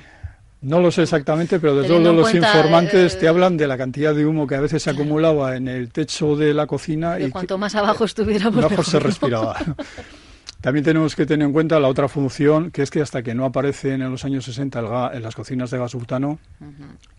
No 0.60 0.80
lo 0.80 0.92
sé 0.92 1.04
exactamente, 1.04 1.60
pero 1.60 1.76
de 1.76 1.88
todos 1.88 2.16
los 2.16 2.34
informantes 2.36 3.18
te 3.18 3.26
eh, 3.26 3.30
hablan 3.30 3.58
de 3.58 3.68
la 3.68 3.78
cantidad 3.78 4.14
de 4.14 4.26
humo 4.26 4.46
que 4.46 4.56
a 4.56 4.60
veces 4.60 4.84
se 4.84 4.90
acumulaba 4.90 5.56
en 5.56 5.68
el 5.68 5.92
techo 5.92 6.36
de 6.36 6.54
la 6.54 6.68
cocina. 6.68 7.20
y 7.20 7.30
cuanto 7.30 7.58
más 7.58 7.74
abajo 7.74 8.06
estuviéramos, 8.06 8.70
mejor 8.70 8.86
se 8.86 9.00
respiraba. 9.00 9.58
También 10.62 10.86
tenemos 10.86 11.16
que 11.16 11.26
tener 11.26 11.48
en 11.48 11.54
cuenta 11.54 11.80
la 11.80 11.88
otra 11.88 12.08
función, 12.08 12.70
que 12.70 12.84
es 12.84 12.92
que 12.92 13.02
hasta 13.02 13.24
que 13.24 13.34
no 13.34 13.46
aparece 13.46 13.94
en 13.94 14.10
los 14.12 14.24
años 14.26 14.46
60 14.46 15.12
en 15.14 15.24
las 15.24 15.36
cocinas 15.36 15.72
de 15.72 15.80
gas 15.80 15.96
butano, 15.96 16.38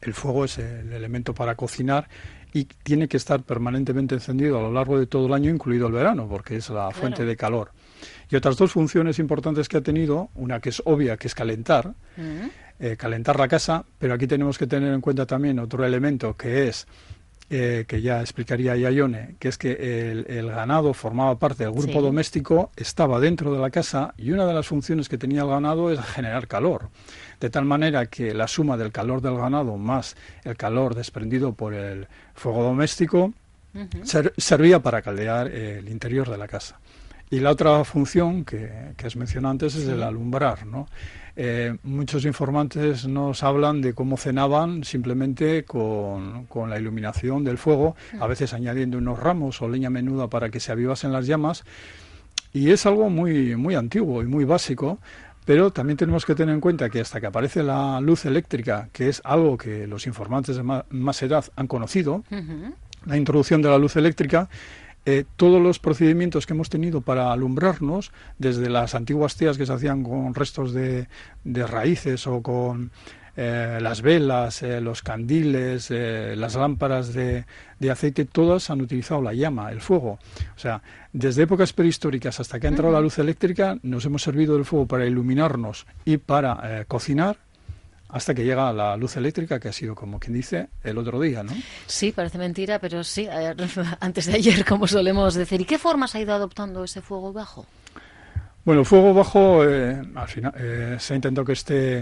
el 0.00 0.14
fuego 0.14 0.44
es 0.44 0.58
el 0.58 0.92
elemento 0.92 1.34
para 1.34 1.56
cocinar 1.56 2.08
y 2.52 2.64
tiene 2.64 3.08
que 3.08 3.16
estar 3.16 3.42
permanentemente 3.42 4.14
encendido 4.14 4.58
a 4.58 4.62
lo 4.62 4.70
largo 4.70 4.96
de 4.96 5.06
todo 5.06 5.26
el 5.26 5.32
año, 5.32 5.50
incluido 5.50 5.88
el 5.88 5.92
verano, 5.92 6.28
porque 6.28 6.56
es 6.56 6.70
la 6.70 6.92
fuente 6.92 7.24
de 7.24 7.36
calor. 7.36 7.72
Y 8.30 8.36
otras 8.36 8.56
dos 8.56 8.72
funciones 8.72 9.18
importantes 9.18 9.68
que 9.68 9.78
ha 9.78 9.82
tenido, 9.82 10.30
una 10.36 10.60
que 10.60 10.68
es 10.68 10.80
obvia, 10.84 11.16
que 11.16 11.26
es 11.26 11.34
calentar, 11.34 11.94
eh, 12.78 12.96
calentar 12.96 13.40
la 13.40 13.48
casa, 13.48 13.84
pero 13.98 14.14
aquí 14.14 14.28
tenemos 14.28 14.56
que 14.56 14.68
tener 14.68 14.92
en 14.94 15.00
cuenta 15.00 15.26
también 15.26 15.58
otro 15.58 15.84
elemento 15.84 16.36
que 16.36 16.68
es 16.68 16.86
eh, 17.54 17.84
que 17.86 18.00
ya 18.00 18.22
explicaría 18.22 18.74
Yayone, 18.76 19.36
que 19.38 19.48
es 19.48 19.58
que 19.58 19.72
el, 20.26 20.50
ganado 20.50 20.94
formaba 20.94 21.38
parte 21.38 21.64
del 21.64 21.74
grupo 21.74 22.00
doméstico, 22.00 22.70
estaba 22.76 23.20
dentro 23.20 23.52
de 23.52 23.60
la 23.60 23.68
casa 23.68 24.14
y 24.16 24.30
una 24.30 24.46
de 24.46 24.54
las 24.54 24.66
funciones 24.66 25.06
que 25.06 25.18
tenía 25.18 25.42
el 25.42 25.48
ganado 25.48 25.92
es 25.92 26.00
generar 26.00 26.48
calor 26.48 26.88
de 27.40 27.50
tal 27.50 27.66
manera 27.66 28.06
que 28.06 28.32
la 28.32 28.48
suma 28.48 28.78
del 28.78 28.90
calor 28.90 29.20
del 29.20 29.36
ganado 29.36 29.76
más 29.76 30.16
el 30.44 30.56
calor 30.56 30.94
desprendido 30.94 31.52
por 31.52 31.74
el 31.74 32.06
fuego 32.34 32.62
doméstico 32.62 33.34
servía 34.38 34.80
para 34.80 35.02
caldear 35.02 35.48
el 35.48 35.90
interior 35.90 36.30
de 36.30 36.38
la 36.38 36.48
casa. 36.48 36.78
Y 37.28 37.40
la 37.40 37.50
otra 37.50 37.84
función 37.84 38.46
que, 38.46 38.94
que 38.96 39.06
has 39.06 39.16
mencionado 39.16 39.52
antes 39.52 39.74
es 39.74 39.88
el 39.88 40.02
alumbrar, 40.02 40.64
¿no? 40.64 40.88
Eh, 41.34 41.76
muchos 41.82 42.24
informantes 42.24 43.06
nos 43.06 43.42
hablan 43.42 43.80
de 43.80 43.94
cómo 43.94 44.16
cenaban 44.16 44.84
simplemente 44.84 45.64
con, 45.64 46.44
con 46.46 46.68
la 46.68 46.78
iluminación 46.78 47.42
del 47.42 47.56
fuego, 47.58 47.96
a 48.20 48.26
veces 48.26 48.52
añadiendo 48.52 48.98
unos 48.98 49.18
ramos 49.18 49.62
o 49.62 49.68
leña 49.68 49.88
menuda 49.88 50.28
para 50.28 50.50
que 50.50 50.60
se 50.60 50.72
avivasen 50.72 51.12
las 51.12 51.26
llamas. 51.26 51.64
Y 52.52 52.70
es 52.70 52.84
algo 52.84 53.08
muy, 53.08 53.56
muy 53.56 53.74
antiguo 53.74 54.22
y 54.22 54.26
muy 54.26 54.44
básico, 54.44 54.98
pero 55.44 55.72
también 55.72 55.96
tenemos 55.96 56.24
que 56.24 56.34
tener 56.34 56.54
en 56.54 56.60
cuenta 56.60 56.90
que 56.90 57.00
hasta 57.00 57.20
que 57.20 57.26
aparece 57.26 57.62
la 57.62 58.00
luz 58.00 58.26
eléctrica, 58.26 58.88
que 58.92 59.08
es 59.08 59.20
algo 59.24 59.56
que 59.56 59.86
los 59.86 60.06
informantes 60.06 60.56
de 60.56 60.62
más 60.62 61.22
edad 61.22 61.44
han 61.56 61.66
conocido, 61.66 62.24
la 63.06 63.16
introducción 63.16 63.62
de 63.62 63.68
la 63.68 63.78
luz 63.78 63.96
eléctrica, 63.96 64.48
eh, 65.04 65.24
todos 65.36 65.60
los 65.60 65.78
procedimientos 65.78 66.46
que 66.46 66.52
hemos 66.52 66.70
tenido 66.70 67.00
para 67.00 67.32
alumbrarnos, 67.32 68.12
desde 68.38 68.68
las 68.68 68.94
antiguas 68.94 69.36
tías 69.36 69.58
que 69.58 69.66
se 69.66 69.72
hacían 69.72 70.02
con 70.02 70.34
restos 70.34 70.72
de, 70.72 71.08
de 71.44 71.66
raíces 71.66 72.26
o 72.26 72.42
con 72.42 72.90
eh, 73.34 73.78
las 73.80 74.02
velas, 74.02 74.62
eh, 74.62 74.82
los 74.82 75.00
candiles, 75.00 75.90
eh, 75.90 76.34
las 76.36 76.54
lámparas 76.54 77.14
de, 77.14 77.46
de, 77.78 77.90
aceite, 77.90 78.26
todas 78.26 78.68
han 78.68 78.82
utilizado 78.82 79.22
la 79.22 79.32
llama, 79.32 79.72
el 79.72 79.80
fuego. 79.80 80.18
O 80.54 80.58
sea, 80.58 80.82
desde 81.14 81.44
épocas 81.44 81.72
prehistóricas 81.72 82.40
hasta 82.40 82.60
que 82.60 82.66
ha 82.66 82.70
entrado 82.70 82.92
la 82.92 83.00
luz 83.00 83.18
eléctrica, 83.18 83.78
nos 83.82 84.04
hemos 84.04 84.22
servido 84.22 84.54
del 84.54 84.66
fuego 84.66 84.86
para 84.86 85.06
iluminarnos 85.06 85.86
y 86.04 86.18
para 86.18 86.84
cocinar 86.86 87.38
hasta 88.12 88.34
que 88.34 88.44
llega 88.44 88.72
la 88.74 88.96
luz 88.96 89.16
eléctrica, 89.16 89.58
que 89.58 89.68
ha 89.68 89.72
sido, 89.72 89.94
como 89.94 90.20
quien 90.20 90.34
dice, 90.34 90.68
el 90.84 90.98
otro 90.98 91.18
día, 91.18 91.42
¿no? 91.42 91.52
Sí, 91.86 92.12
parece 92.12 92.36
mentira, 92.36 92.78
pero 92.78 93.02
sí, 93.02 93.26
antes 94.00 94.26
de 94.26 94.34
ayer, 94.34 94.64
como 94.66 94.86
solemos 94.86 95.34
decir. 95.34 95.62
¿Y 95.62 95.64
qué 95.64 95.78
formas 95.78 96.14
ha 96.14 96.20
ido 96.20 96.34
adoptando 96.34 96.84
ese 96.84 97.00
fuego 97.00 97.32
bajo? 97.32 97.66
Bueno, 98.64 98.82
el 98.82 98.86
fuego 98.86 99.14
bajo, 99.14 99.64
eh, 99.64 100.02
al 100.14 100.28
final, 100.28 100.52
eh, 100.56 100.96
se 101.00 101.14
ha 101.14 101.16
intentado 101.16 101.44
que 101.44 101.54
esté 101.54 102.00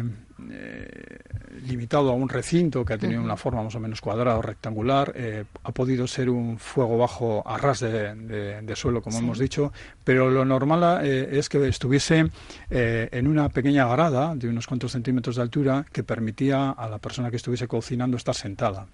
eh, 0.50 1.19
limitado 1.67 2.11
a 2.11 2.14
un 2.14 2.29
recinto 2.29 2.85
que 2.85 2.95
ha 2.95 2.99
tenido 2.99 3.23
una 3.23 3.37
forma 3.37 3.62
más 3.62 3.75
o 3.75 3.81
menos 3.81 4.00
cuadrada 4.00 4.38
o 4.38 4.43
rectangular. 4.43 5.14
ha 5.62 5.73
podido 5.73 6.07
ser 6.07 6.31
un 6.31 6.59
fuego 6.59 6.99
bajo 6.99 7.43
a 7.47 7.57
ras 7.59 7.81
de, 7.81 8.73
suelo, 8.75 9.02
como 9.02 9.19
hemos 9.19 9.38
dicho, 9.38 9.73
pero 10.05 10.31
lo 10.31 10.45
normal 10.45 11.05
es 11.05 11.49
que 11.49 11.67
estuviese 11.69 12.31
en 12.71 13.26
una 13.26 13.49
pequeña 13.49 13.87
grada 13.87 14.35
de 14.35 14.49
unos 14.49 14.67
cuantos 14.67 14.93
centímetros 14.93 15.37
de 15.37 15.43
altura 15.43 15.85
que 15.93 16.02
permitía 16.02 16.71
a 16.71 16.88
la 16.88 16.99
persona 16.99 17.31
que 17.31 17.37
estuviese 17.37 17.69
cocinando 17.69 18.17
estar 18.17 18.35
sentada. 18.35 18.87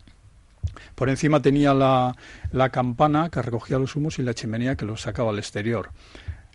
Por 0.95 1.09
encima 1.09 1.41
tenía 1.41 1.75
la, 1.75 2.15
la 2.53 2.71
campana 2.71 3.29
que 3.31 3.43
recogía 3.43 3.79
los 3.79 3.97
humos 3.97 4.19
y 4.19 4.23
la 4.23 4.35
chimenea 4.35 4.77
que 4.77 4.85
los 4.85 5.03
sacaba 5.03 5.31
al 5.31 5.39
exterior. 5.39 5.91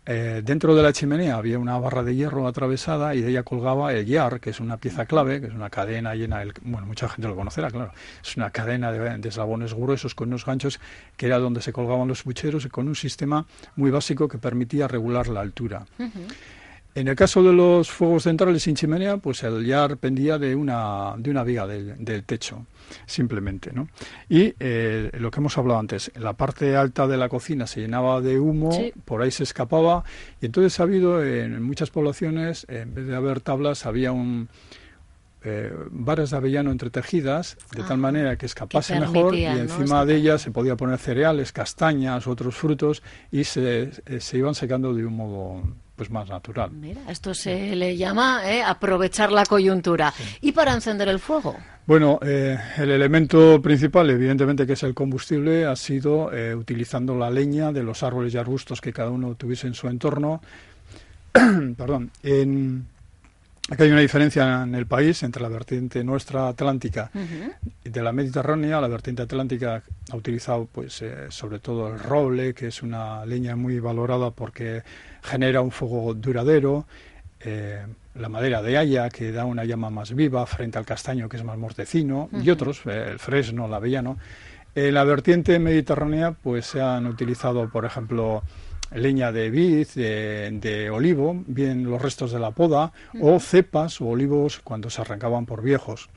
Eh, 0.04 0.42
dentro 0.44 0.74
de 0.74 0.82
la 0.82 0.94
chimenea 0.94 1.36
había 1.36 1.60
una 1.60 1.78
barra 1.78 2.02
de 2.02 2.16
hierro 2.16 2.48
atravesada 2.48 3.14
y 3.14 3.22
de 3.22 3.30
ella 3.30 3.44
colgaba 3.44 3.94
el 3.94 4.06
yar, 4.08 4.40
que 4.40 4.50
es 4.50 4.60
una 4.60 4.78
pieza 4.78 5.06
clave, 5.06 5.40
que 5.40 5.48
es 5.48 5.54
una 5.54 5.70
cadena 5.70 6.16
llena, 6.16 6.40
de, 6.40 6.52
bueno, 6.64 6.88
mucha 6.88 7.08
gente 7.08 7.28
lo 7.28 7.36
conocerá, 7.36 7.70
claro, 7.70 7.94
es 8.24 8.36
una 8.36 8.50
cadena 8.50 8.92
de, 8.92 9.18
de, 9.20 9.30
eslabones 9.30 9.76
gruesos 9.76 10.16
con 10.16 10.30
unos 10.30 10.44
ganchos 10.44 10.80
que 11.18 11.28
era 11.28 11.38
donde 11.38 11.62
se 11.62 11.72
colgaban 11.72 12.08
los 12.08 12.24
pucheros 12.24 12.66
y 12.66 12.70
con 12.70 12.88
un 12.88 12.96
sistema 12.96 13.46
muy 13.76 13.92
básico 13.92 14.28
que 14.28 14.40
permitía 14.40 14.88
regular 14.88 15.28
la 15.28 15.42
altura. 15.42 15.86
En 16.94 17.08
el 17.08 17.16
caso 17.16 17.42
de 17.42 17.54
los 17.54 17.90
fuegos 17.90 18.24
centrales 18.24 18.64
sin 18.64 18.76
chimenea, 18.76 19.18
pues 19.18 19.44
el 19.44 19.66
yar 19.66 19.98
pendía 19.98 20.38
de 20.38 20.56
una, 20.56 21.14
de 21.18 21.32
una 21.32 21.44
viga 21.44 21.66
del, 21.66 22.04
del 22.04 22.24
techo 22.24 22.66
simplemente. 23.06 23.72
¿no? 23.74 23.88
Y 24.30 24.54
eh, 24.60 25.10
lo 25.14 25.32
que 25.32 25.40
hemos 25.40 25.58
hablado 25.58 25.80
antes, 25.80 26.12
la 26.16 26.34
parte 26.34 26.76
alta 26.76 27.08
de 27.08 27.18
la 27.18 27.30
cocina 27.30 27.68
se 27.68 27.82
llenaba 27.82 28.22
de 28.22 28.40
humo, 28.40 28.72
por 29.06 29.22
ahí 29.22 29.32
se 29.32 29.44
escapaba, 29.44 30.04
y 30.42 30.48
entonces 30.48 30.80
ha 30.80 30.84
habido 30.84 31.24
en 31.24 31.62
muchas 31.64 31.90
poblaciones, 31.90 32.66
en 32.70 32.94
vez 32.94 33.08
de 33.08 33.16
haber 33.16 33.40
tablas, 33.40 33.86
había 33.86 34.12
un, 34.12 34.50
eh, 35.44 35.74
varas 35.90 36.30
de 36.30 36.38
avellano 36.38 36.72
entretejidas 36.72 37.58
de 37.76 37.82
tal 37.82 37.94
ah, 37.94 37.98
manera 37.98 38.36
que 38.36 38.46
escapase 38.46 39.00
mejor 39.00 39.34
y 39.34 39.46
encima 39.46 40.06
de 40.06 40.18
ellas 40.18 40.42
se 40.44 40.52
podía 40.52 40.76
poner 40.76 41.00
cereales, 41.00 41.52
castañas, 41.52 42.28
otros 42.28 42.56
frutos 42.56 43.02
y 43.32 43.44
se, 43.46 43.92
eh, 44.06 44.20
se 44.20 44.38
iban 44.38 44.54
secando 44.54 44.94
de 44.94 45.04
un 45.04 45.16
modo 45.16 45.64
pues 46.02 46.10
más 46.10 46.30
natural. 46.30 46.72
Mira, 46.72 47.02
esto 47.10 47.32
se 47.36 47.76
le 47.76 47.96
llama 47.96 48.42
eh, 48.52 48.64
aprovechar 48.64 49.32
la 49.32 49.46
coyuntura. 49.46 50.12
¿Y 50.42 50.52
para 50.52 50.74
encender 50.74 51.08
el 51.10 51.20
fuego? 51.20 51.56
Bueno, 51.86 52.18
eh, 52.24 52.58
el 52.80 52.90
elemento 52.90 53.62
principal, 53.62 54.10
evidentemente, 54.10 54.66
que 54.66 54.74
es 54.74 54.82
el 54.82 54.96
combustible, 54.96 55.68
ha 55.68 55.76
sido 55.76 56.34
eh, 56.34 56.56
utilizando 56.56 57.16
la 57.16 57.30
leña 57.30 57.72
de 57.72 57.84
los 57.84 58.02
árboles 58.02 58.34
y 58.34 58.38
arbustos 58.40 58.82
que 58.82 58.92
cada 58.92 59.12
uno 59.12 59.36
tuviese 59.36 59.68
en 59.68 59.76
su 59.76 59.90
entorno. 59.90 60.42
Perdón. 61.78 62.10
En, 62.24 62.88
Aquí 63.72 63.84
hay 63.84 63.92
una 63.92 64.02
diferencia 64.02 64.64
en 64.64 64.76
el 64.76 64.86
país 64.86 65.24
entre 65.24 65.42
la 65.42 65.48
vertiente 65.48 66.04
nuestra 66.04 66.50
atlántica 66.50 67.10
y 67.86 67.90
de 67.90 68.04
la 68.04 68.12
mediterránea. 68.12 68.82
La 68.82 68.90
vertiente 68.90 69.22
atlántica 69.22 69.82
ha 70.12 70.16
utilizado, 70.18 70.68
pues, 70.70 71.02
eh, 71.02 71.28
sobre 71.30 71.60
todo 71.60 71.88
el 71.88 71.98
roble, 71.98 72.54
que 72.54 72.68
es 72.68 72.84
una 72.84 73.26
leña 73.26 73.56
muy 73.56 73.80
valorada 73.80 74.32
porque 74.32 74.84
genera 75.24 75.62
un 75.62 75.72
fuego 75.72 76.14
duradero. 76.14 76.86
Eh, 77.40 77.86
la 78.16 78.28
madera 78.28 78.62
de 78.62 78.78
haya, 78.78 79.10
que 79.10 79.32
da 79.32 79.46
una 79.46 79.64
llama 79.64 79.90
más 79.90 80.14
viva 80.14 80.46
frente 80.46 80.78
al 80.78 80.86
castaño, 80.86 81.30
que 81.30 81.38
es 81.38 81.46
más 81.46 81.58
mortecino, 81.58 82.30
y 82.34 82.50
otros, 82.50 82.82
eh, 82.88 83.12
el 83.12 83.20
fresno, 83.20 83.68
el 83.68 83.74
avellano. 83.74 84.18
En 84.76 84.94
la 84.94 85.06
vertiente 85.06 85.58
mediterránea, 85.60 86.34
pues 86.34 86.66
se 86.66 86.82
han 86.82 87.08
utilizado, 87.08 87.70
por 87.70 87.86
ejemplo, 87.86 88.44
leña 88.92 89.32
de 89.32 89.50
vid, 89.50 89.88
de, 89.88 90.90
olivo, 90.92 91.44
bien 91.48 91.84
los 91.84 92.02
restos 92.02 92.32
de 92.32 92.40
la 92.40 92.52
poda, 92.52 92.92
o 93.20 93.40
cepas 93.40 94.02
o 94.02 94.08
olivos 94.08 94.60
cuando 94.64 94.90
se 94.90 95.02
arrancaban 95.02 95.46
por 95.46 95.62
viejos. 95.62 96.10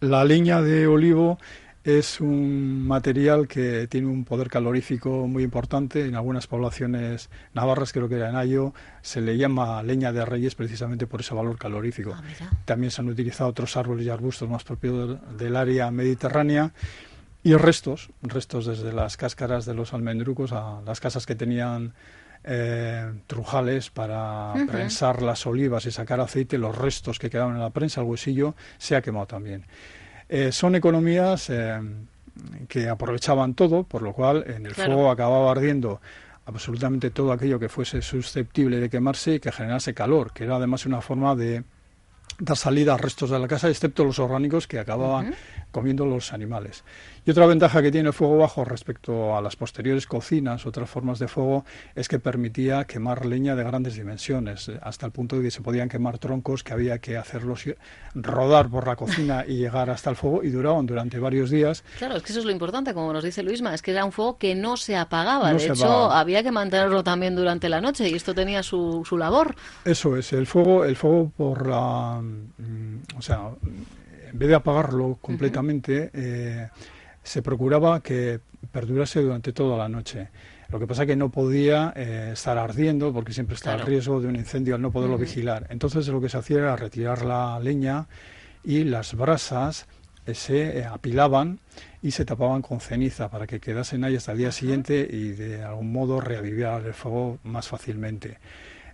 La 0.00 0.24
leña 0.24 0.60
de 0.60 0.86
olivo 0.86 1.38
es 1.84 2.18
un 2.20 2.86
material 2.86 3.46
que 3.46 3.86
tiene 3.88 4.06
un 4.06 4.24
poder 4.24 4.48
calorífico 4.48 5.28
muy 5.28 5.42
importante. 5.42 6.06
En 6.06 6.14
algunas 6.14 6.46
poblaciones 6.46 7.28
navarras, 7.52 7.92
creo 7.92 8.08
que 8.08 8.16
era 8.16 8.30
en 8.30 8.36
Ayo, 8.36 8.72
se 9.02 9.20
le 9.20 9.36
llama 9.36 9.82
leña 9.82 10.10
de 10.10 10.24
reyes 10.24 10.54
precisamente 10.54 11.06
por 11.06 11.20
ese 11.20 11.34
valor 11.34 11.58
calorífico. 11.58 12.14
Ah, 12.16 12.22
También 12.64 12.90
se 12.90 13.02
han 13.02 13.08
utilizado 13.08 13.50
otros 13.50 13.76
árboles 13.76 14.06
y 14.06 14.08
arbustos 14.08 14.48
más 14.48 14.64
propios 14.64 15.18
del 15.36 15.56
área 15.56 15.90
mediterránea 15.90 16.72
y 17.44 17.54
restos, 17.54 18.08
restos 18.22 18.64
desde 18.64 18.90
las 18.90 19.18
cáscaras 19.18 19.66
de 19.66 19.74
los 19.74 19.92
almendrucos 19.92 20.52
a 20.52 20.80
las 20.84 20.98
casas 20.98 21.26
que 21.26 21.34
tenían 21.34 21.92
eh, 22.42 23.12
trujales 23.26 23.90
para 23.90 24.54
prensar 24.66 25.20
las 25.20 25.46
olivas 25.46 25.84
y 25.84 25.90
sacar 25.90 26.20
aceite, 26.20 26.56
los 26.56 26.76
restos 26.76 27.18
que 27.18 27.28
quedaban 27.28 27.56
en 27.56 27.60
la 27.60 27.68
prensa, 27.68 28.00
el 28.00 28.06
huesillo, 28.06 28.54
se 28.78 28.96
ha 28.96 29.02
quemado 29.02 29.26
también. 29.26 29.66
Eh, 30.30 30.52
son 30.52 30.74
economías 30.74 31.50
eh, 31.50 31.78
que 32.66 32.88
aprovechaban 32.88 33.52
todo, 33.52 33.84
por 33.84 34.00
lo 34.00 34.14
cual 34.14 34.44
en 34.46 34.64
el 34.64 34.74
fuego 34.74 35.10
acababa 35.10 35.50
ardiendo 35.50 36.00
absolutamente 36.46 37.10
todo 37.10 37.30
aquello 37.30 37.58
que 37.58 37.68
fuese 37.68 38.00
susceptible 38.00 38.80
de 38.80 38.88
quemarse 38.88 39.34
y 39.34 39.40
que 39.40 39.52
generase 39.52 39.92
calor, 39.92 40.32
que 40.32 40.44
era 40.44 40.56
además 40.56 40.86
una 40.86 41.02
forma 41.02 41.36
de 41.36 41.62
dar 42.38 42.56
salida 42.56 42.94
a 42.94 42.96
restos 42.96 43.30
de 43.30 43.38
la 43.38 43.48
casa, 43.48 43.68
excepto 43.68 44.02
los 44.02 44.18
orgánicos 44.18 44.66
que 44.66 44.78
acababan 44.78 45.34
comiendo 45.74 46.06
los 46.06 46.32
animales. 46.32 46.84
Y 47.26 47.30
otra 47.32 47.46
ventaja 47.46 47.82
que 47.82 47.90
tiene 47.90 48.08
el 48.08 48.14
fuego 48.14 48.38
bajo 48.38 48.64
respecto 48.64 49.36
a 49.36 49.42
las 49.42 49.56
posteriores 49.56 50.06
cocinas, 50.06 50.66
otras 50.66 50.88
formas 50.88 51.18
de 51.18 51.26
fuego, 51.26 51.64
es 51.96 52.06
que 52.06 52.20
permitía 52.20 52.84
quemar 52.84 53.26
leña 53.26 53.56
de 53.56 53.64
grandes 53.64 53.96
dimensiones, 53.96 54.68
eh, 54.68 54.78
hasta 54.80 55.04
el 55.06 55.12
punto 55.12 55.36
de 55.36 55.42
que 55.42 55.50
se 55.50 55.62
podían 55.62 55.88
quemar 55.88 56.18
troncos 56.18 56.62
que 56.62 56.72
había 56.72 57.00
que 57.00 57.16
hacerlos 57.16 57.64
rodar 58.14 58.68
por 58.68 58.86
la 58.86 58.94
cocina 58.94 59.44
y 59.48 59.56
llegar 59.56 59.90
hasta 59.90 60.10
el 60.10 60.16
fuego 60.16 60.44
y 60.44 60.50
duraban 60.50 60.86
durante 60.86 61.18
varios 61.18 61.50
días. 61.50 61.82
Claro, 61.98 62.16
es 62.16 62.22
que 62.22 62.30
eso 62.30 62.38
es 62.38 62.46
lo 62.46 62.52
importante, 62.52 62.94
como 62.94 63.12
nos 63.12 63.24
dice 63.24 63.42
Luisma, 63.42 63.74
es 63.74 63.82
que 63.82 63.90
era 63.90 64.04
un 64.04 64.12
fuego 64.12 64.38
que 64.38 64.54
no 64.54 64.76
se 64.76 64.96
apagaba, 64.96 65.52
de 65.52 65.66
hecho 65.66 66.12
había 66.12 66.44
que 66.44 66.52
mantenerlo 66.52 67.02
también 67.02 67.34
durante 67.34 67.68
la 67.68 67.80
noche 67.80 68.08
y 68.08 68.14
esto 68.14 68.32
tenía 68.32 68.62
su, 68.62 69.02
su 69.04 69.18
labor. 69.18 69.56
Eso 69.84 70.16
es, 70.16 70.32
el 70.32 70.46
fuego, 70.46 70.84
el 70.84 70.94
fuego 70.94 71.32
por 71.36 71.66
la... 71.66 72.20
Mm, 72.20 73.18
o 73.18 73.22
sea, 73.22 73.50
en 74.34 74.40
vez 74.40 74.48
de 74.48 74.56
apagarlo 74.56 75.16
completamente, 75.20 76.10
eh, 76.12 76.68
se 77.22 77.40
procuraba 77.40 78.00
que 78.00 78.40
perdurase 78.72 79.20
durante 79.20 79.52
toda 79.52 79.78
la 79.78 79.88
noche. 79.88 80.28
Lo 80.70 80.80
que 80.80 80.88
pasa 80.88 81.02
es 81.02 81.06
que 81.06 81.14
no 81.14 81.30
podía 81.30 81.92
eh, 81.94 82.30
estar 82.32 82.58
ardiendo 82.58 83.12
porque 83.12 83.32
siempre 83.32 83.54
está 83.54 83.74
el 83.74 83.82
riesgo 83.82 84.20
de 84.20 84.26
un 84.26 84.34
incendio 84.34 84.74
al 84.74 84.82
no 84.82 84.90
poderlo 84.90 85.18
vigilar. 85.18 85.68
Entonces 85.70 86.08
lo 86.08 86.20
que 86.20 86.28
se 86.28 86.38
hacía 86.38 86.58
era 86.58 86.74
retirar 86.74 87.24
la 87.24 87.60
leña 87.60 88.08
y 88.64 88.82
las 88.82 89.14
brasas 89.14 89.86
eh, 90.26 90.34
se 90.34 90.84
apilaban 90.84 91.60
y 92.02 92.10
se 92.10 92.24
tapaban 92.24 92.60
con 92.60 92.80
ceniza 92.80 93.30
para 93.30 93.46
que 93.46 93.60
quedasen 93.60 94.02
ahí 94.02 94.16
hasta 94.16 94.32
el 94.32 94.38
día 94.38 94.50
siguiente 94.50 95.08
y 95.08 95.28
de 95.28 95.62
algún 95.62 95.92
modo 95.92 96.20
reavivar 96.20 96.84
el 96.84 96.94
fuego 96.94 97.38
más 97.44 97.68
fácilmente. 97.68 98.38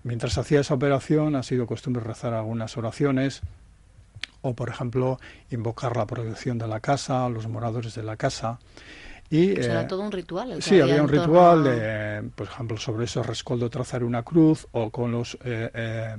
Mientras 0.03 0.37
hacía 0.37 0.61
esa 0.61 0.75
operación 0.75 1.35
ha 1.35 1.43
sido 1.43 1.67
costumbre 1.67 2.03
rezar 2.03 2.35
algunas 2.35 2.77
oraciones 2.77 3.41
o, 4.43 4.55
por 4.55 4.69
ejemplo, 4.69 5.19
invocar 5.51 5.97
la 5.97 6.07
protección 6.07 6.59
de 6.59 6.67
la 6.67 6.81
casa, 6.81 7.29
los 7.29 7.47
moradores 7.49 7.95
de 7.95 8.03
la 8.03 8.17
casa. 8.17 8.59
Y, 9.31 9.55
pues 9.55 9.67
era 9.67 9.83
eh, 9.83 9.87
todo 9.87 10.03
un 10.03 10.11
ritual. 10.11 10.61
sí, 10.61 10.81
había 10.81 11.03
un 11.03 11.09
ritual, 11.09 11.65
de, 11.65 12.31
por 12.35 12.49
ejemplo, 12.49 12.77
sobre 12.77 13.05
ese 13.05 13.23
rescoldo 13.23 13.71
trazar 13.71 14.03
una 14.03 14.25
cruz 14.25 14.67
o 14.73 14.91
con 14.91 15.13
los 15.13 15.39
eh, 15.45 15.71
eh, 15.73 16.17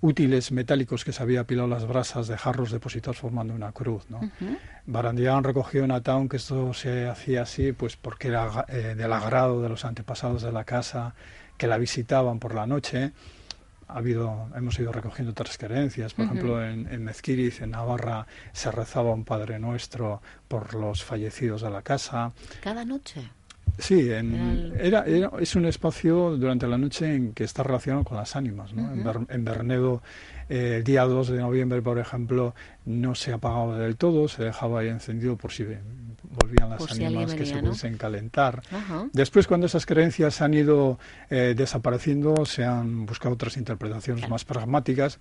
útiles 0.00 0.50
metálicos 0.50 1.04
que 1.04 1.12
se 1.12 1.22
había 1.22 1.42
apilado 1.42 1.68
las 1.68 1.86
brasas 1.86 2.26
de 2.26 2.36
jarros 2.36 2.72
depositados 2.72 3.18
formando 3.18 3.54
una 3.54 3.70
cruz. 3.70 4.10
¿no? 4.10 4.20
Uh 4.40 5.42
recogió 5.42 5.84
en 5.84 5.92
Ataun 5.92 6.28
que 6.28 6.38
esto 6.38 6.74
se 6.74 7.06
hacía 7.06 7.42
así 7.42 7.70
pues 7.70 7.94
porque 7.94 8.26
era 8.26 8.66
del 8.66 9.12
agrado 9.12 9.62
de 9.62 9.68
los 9.68 9.84
antepasados 9.84 10.42
de 10.42 10.50
la 10.50 10.64
casa 10.64 11.14
que 11.56 11.68
la 11.68 11.78
visitaban 11.78 12.40
por 12.40 12.52
la 12.52 12.66
noche 12.66 13.12
ha 13.92 13.98
habido, 13.98 14.48
hemos 14.56 14.78
ido 14.78 14.92
recogiendo 14.92 15.32
otras 15.32 15.58
creencias. 15.58 16.14
Por 16.14 16.24
ejemplo, 16.24 16.64
en, 16.64 16.86
en, 16.92 17.04
Mezquiriz, 17.04 17.60
en 17.60 17.70
Navarra, 17.70 18.26
se 18.52 18.70
rezaba 18.70 19.12
un 19.12 19.24
Padre 19.24 19.58
Nuestro 19.58 20.22
por 20.48 20.74
los 20.74 21.04
fallecidos 21.04 21.62
de 21.62 21.70
la 21.70 21.82
casa. 21.82 22.32
¿Cada 22.62 22.84
noche? 22.84 23.30
Sí, 23.78 24.10
era, 24.10 25.04
es 25.40 25.56
un 25.56 25.64
espacio 25.64 26.36
durante 26.36 26.66
la 26.66 26.78
noche 26.78 27.14
en 27.14 27.32
que 27.32 27.44
está 27.44 27.62
relacionado 27.62 28.04
con 28.04 28.16
las 28.16 28.36
ánimas. 28.36 28.72
¿no? 28.74 28.92
en, 29.28 29.44
Bernedo, 29.44 30.02
eh, 30.48 30.76
el 30.76 30.84
día 30.84 31.04
2 31.04 31.28
de 31.28 31.38
noviembre, 31.38 31.80
por 31.80 31.98
ejemplo, 31.98 32.54
no 32.84 33.14
se 33.14 33.32
apagaba 33.32 33.78
del 33.78 33.96
todo, 33.96 34.28
se 34.28 34.44
dejaba 34.44 34.80
ahí 34.80 34.88
encendido 34.88 35.36
por 35.36 35.52
si 35.52 35.64
volvían 35.64 36.70
las 36.70 36.90
ánimas 36.92 37.34
que 37.34 37.46
se 37.46 37.58
pudiesen 37.58 37.96
calentar. 37.96 38.62
Después, 39.12 39.46
cuando 39.46 39.66
esas 39.66 39.86
creencias 39.86 40.40
han 40.42 40.54
ido 40.54 40.98
eh, 41.30 41.54
desapareciendo, 41.56 42.44
se 42.44 42.64
han 42.64 43.06
buscado 43.06 43.34
otras 43.34 43.56
interpretaciones 43.56 44.28
más 44.28 44.44
pragmáticas. 44.44 45.18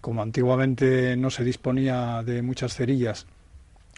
Como 0.00 0.22
antiguamente 0.22 1.16
no 1.16 1.30
se 1.30 1.42
disponía 1.42 2.22
de 2.22 2.42
muchas 2.42 2.74
cerillas, 2.74 3.26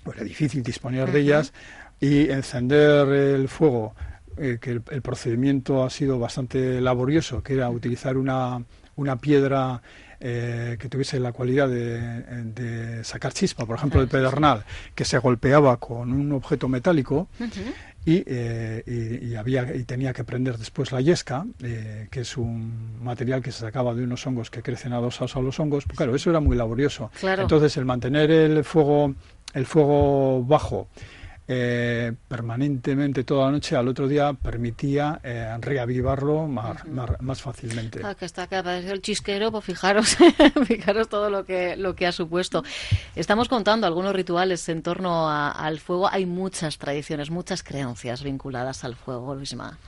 era 0.07 0.25
difícil 0.25 0.63
disponer 0.63 1.11
de 1.13 1.21
ellas, 1.21 1.53
y 2.01 2.31
encender 2.31 3.09
el 3.09 3.49
fuego, 3.49 3.95
eh, 4.37 4.59
que 4.61 4.71
el, 4.71 5.03
procedimiento 5.03 5.85
ha 5.85 5.91
sido 5.91 6.19
bastante 6.19 6.81
laborioso, 6.81 7.43
que 7.43 7.55
era 7.55 7.69
utilizar 7.71 8.17
una, 8.17 8.63
una 8.97 9.17
piedra 9.17 9.83
eh, 10.21 10.77
que 10.79 10.89
tuviese 10.89 11.19
la 11.19 11.33
cualidad 11.33 11.69
de, 11.69 13.03
sacar 13.03 13.33
chispa, 13.33 13.67
por 13.67 13.77
ejemplo, 13.77 14.01
el 14.01 14.09
pedernal, 14.09 14.65
que 14.95 15.05
se 15.05 15.19
golpeaba 15.19 15.79
con 15.79 16.13
un 16.13 16.33
objeto 16.33 16.69
metálico. 16.69 17.29
Eh, 18.11 19.21
y, 19.23 19.35
había 19.35 19.75
y 19.75 19.85
tenía 19.85 20.15
que 20.15 20.25
prender 20.25 20.57
después 20.57 20.93
la 20.93 21.03
yesca, 21.03 21.45
que 21.59 22.21
es 22.21 22.37
un 22.39 23.03
material 23.03 23.43
que 23.43 23.53
se 23.53 23.61
sacaba 23.61 23.93
de 23.95 24.05
unos 24.05 24.27
hongos 24.27 24.51
que 24.51 24.63
crecen 24.63 24.93
adosados 24.93 25.37
a 25.37 25.41
los 25.41 25.59
hongos. 25.61 25.85
Claro, 25.85 26.15
eso 26.15 26.31
era 26.31 26.41
muy 26.41 26.57
laborioso. 26.57 27.11
Entonces, 27.23 27.77
el 27.77 27.85
mantener 27.85 28.31
el 28.31 28.65
fuego 28.65 29.15
el 29.55 29.67
fuego 29.67 30.45
bajo 30.45 30.89
eh, 31.51 32.13
permanentemente 32.29 33.25
toda 33.25 33.47
la 33.47 33.53
noche, 33.53 33.75
al 33.75 33.89
otro 33.89 34.07
día 34.07 34.35
permitía 34.35 35.19
eh, 35.23 35.57
reavivarlo 35.59 36.47
más, 36.47 36.85
más, 37.21 37.41
fácilmente. 37.41 38.03
Ah, 38.05 38.15
que 38.15 38.27
está 38.27 38.47
que 38.47 38.57
apareció 38.57 38.93
el 38.93 39.01
chisquero, 39.01 39.51
pues 39.51 39.65
fijaros, 39.65 40.19
fijaros 40.67 41.09
todo 41.09 41.31
lo 41.31 41.47
que, 41.47 41.75
lo 41.77 41.95
que 41.95 42.07
ha 42.07 42.13
supuesto. 42.13 42.63
Estamos 43.17 43.49
contando 43.49 43.87
algunos 43.87 44.15
rituales 44.15 44.69
en 44.69 44.83
torno 44.83 45.31
al 45.31 45.81
fuego. 45.81 46.11
Hay 46.13 46.27
muchas 46.27 46.77
tradiciones, 46.77 47.31
muchas 47.31 47.63
creencias 47.63 48.23
vinculadas 48.23 48.85
al 48.85 48.95
fuego, 48.95 49.35
Luisma. 49.35 49.79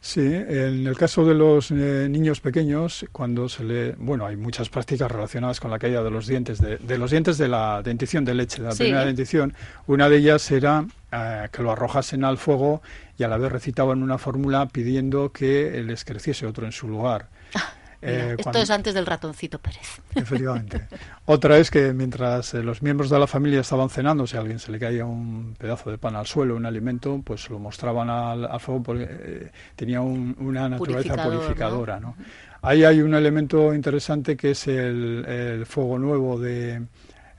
Sí, 0.00 0.20
en 0.20 0.86
el 0.86 0.96
caso 0.96 1.24
de 1.24 1.34
los 1.34 1.72
eh, 1.72 2.06
niños 2.08 2.40
pequeños, 2.40 3.04
cuando 3.10 3.48
se 3.48 3.64
le, 3.64 3.92
bueno, 3.98 4.24
hay 4.24 4.36
muchas 4.36 4.68
prácticas 4.68 5.10
relacionadas 5.10 5.58
con 5.58 5.72
la 5.72 5.80
caída 5.80 6.04
de 6.04 6.10
los 6.10 6.28
dientes, 6.28 6.60
de, 6.60 6.98
los 6.98 7.10
dientes 7.10 7.36
de 7.36 7.48
la 7.48 7.82
dentición 7.82 8.24
de 8.24 8.34
leche, 8.34 8.62
de 8.62 8.68
la 8.68 8.74
primera 8.76 9.04
dentición. 9.04 9.54
Una 9.88 10.08
de 10.08 10.18
ellas 10.18 10.48
era 10.52 10.86
eh, 11.12 11.48
que 11.52 11.62
lo 11.62 11.72
arrojasen 11.72 12.24
al 12.24 12.38
fuego 12.38 12.82
y 13.16 13.24
a 13.24 13.28
la 13.28 13.38
vez 13.38 13.50
recitaban 13.52 14.02
una 14.02 14.18
fórmula 14.18 14.66
pidiendo 14.66 15.32
que 15.32 15.82
les 15.82 16.04
creciese 16.04 16.46
otro 16.46 16.66
en 16.66 16.72
su 16.72 16.88
lugar. 16.88 17.28
Ah. 17.54 17.72
Eh, 18.00 18.36
esto 18.38 18.58
es 18.58 18.70
antes 18.70 18.94
del 18.94 19.06
ratoncito 19.06 19.58
Pérez. 19.58 20.00
Efectivamente. 20.14 20.86
Otra 21.24 21.58
es 21.58 21.70
que 21.70 21.92
mientras 21.92 22.54
eh, 22.54 22.62
los 22.62 22.80
miembros 22.80 23.10
de 23.10 23.18
la 23.18 23.26
familia 23.26 23.60
estaban 23.60 23.90
cenando, 23.90 24.26
si 24.26 24.36
a 24.36 24.40
alguien 24.40 24.58
se 24.60 24.70
le 24.70 24.78
caía 24.78 25.04
un 25.04 25.56
pedazo 25.58 25.90
de 25.90 25.98
pan 25.98 26.14
al 26.14 26.26
suelo, 26.26 26.54
un 26.54 26.66
alimento, 26.66 27.20
pues 27.24 27.50
lo 27.50 27.58
mostraban 27.58 28.08
al, 28.08 28.60
fuego 28.60 28.82
porque 28.82 29.08
eh, 29.10 29.50
tenía 29.74 30.00
una 30.00 30.68
naturaleza 30.68 31.22
purificadora. 31.24 31.98
¿no? 31.98 32.14
Ahí 32.62 32.84
hay 32.84 33.02
un 33.02 33.14
elemento 33.14 33.74
interesante 33.74 34.36
que 34.36 34.52
es 34.52 34.68
el, 34.68 35.64
fuego 35.66 35.98
nuevo 35.98 36.38
de, 36.38 36.82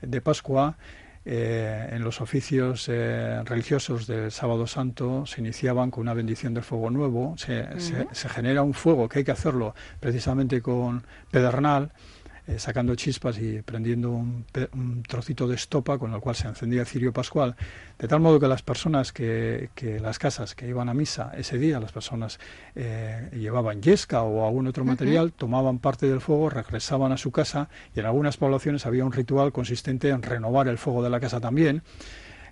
de 0.02 0.20
Pascua 0.20 0.76
eh, 1.32 1.90
en 1.92 2.02
los 2.02 2.20
oficios 2.20 2.88
eh, 2.88 3.40
religiosos 3.44 4.08
del 4.08 4.32
Sábado 4.32 4.66
Santo 4.66 5.24
se 5.26 5.40
iniciaban 5.40 5.92
con 5.92 6.00
una 6.00 6.12
bendición 6.12 6.54
del 6.54 6.64
fuego 6.64 6.90
nuevo, 6.90 7.36
se, 7.38 7.68
se, 7.78 8.28
genera 8.28 8.64
un 8.64 8.74
fuego 8.74 9.08
que 9.08 9.20
hay 9.20 9.24
que 9.24 9.30
hacerlo 9.30 9.72
precisamente 10.00 10.60
con 10.60 11.04
pedernal 11.30 11.92
eh, 12.50 12.58
sacando 12.58 12.96
chispas 12.96 13.38
y 13.38 13.62
prendiendo 13.62 14.10
un, 14.10 14.44
trocito 15.06 15.46
de 15.46 15.54
estopa 15.54 15.98
con 15.98 16.12
el 16.12 16.20
cual 16.20 16.34
se 16.34 16.48
encendía 16.48 16.80
el 16.80 16.86
cirio 16.86 17.12
pascual, 17.12 17.54
de 17.96 18.08
tal 18.08 18.18
modo 18.18 18.40
que 18.40 18.48
las 18.48 18.62
personas 18.62 19.12
que, 19.12 19.70
que 19.76 20.00
las 20.00 20.18
casas 20.18 20.56
que 20.56 20.66
iban 20.66 20.88
a 20.88 20.94
misa 20.94 21.32
ese 21.36 21.58
día, 21.58 21.78
las 21.78 21.92
personas 21.92 22.40
eh, 22.74 23.30
llevaban 23.34 23.80
yesca 23.80 24.22
o 24.22 24.44
algún 24.46 24.66
otro 24.66 24.84
material, 24.84 25.32
tomaban 25.32 25.78
parte 25.78 26.08
del 26.08 26.20
fuego, 26.20 26.50
regresaban 26.50 27.12
a 27.12 27.16
su 27.16 27.30
casa 27.30 27.68
y 27.94 28.00
en 28.00 28.06
algunas 28.06 28.36
poblaciones 28.36 28.84
había 28.84 29.04
un 29.04 29.12
ritual 29.12 29.52
consistente 29.52 30.08
en 30.08 30.22
renovar 30.22 30.66
el 30.66 30.78
fuego 30.78 31.04
de 31.04 31.10
la 31.10 31.20
casa 31.20 31.40
también 31.40 31.82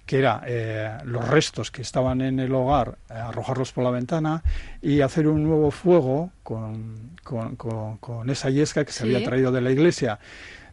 que 0.09 0.19
era 0.19 0.41
eh, 0.47 0.97
los 1.05 1.29
restos 1.29 1.71
que 1.71 1.83
estaban 1.83 2.23
en 2.23 2.41
el 2.41 2.55
hogar, 2.55 2.97
eh, 3.11 3.13
arrojarlos 3.13 3.73
por 3.73 3.85
la 3.85 3.91
ventana 3.91 4.43
y 4.81 5.03
hacer 5.03 5.29
un 5.29 5.45
nuevo 5.45 5.71
fuego 5.71 6.33
con, 6.43 7.11
con, 7.23 8.31
esa 8.31 8.49
yesca 8.49 8.87
que 8.87 8.93
se 8.93 9.05
había 9.05 9.23
traído 9.23 9.53
de 9.53 9.61
la 9.61 9.71
iglesia, 9.71 10.19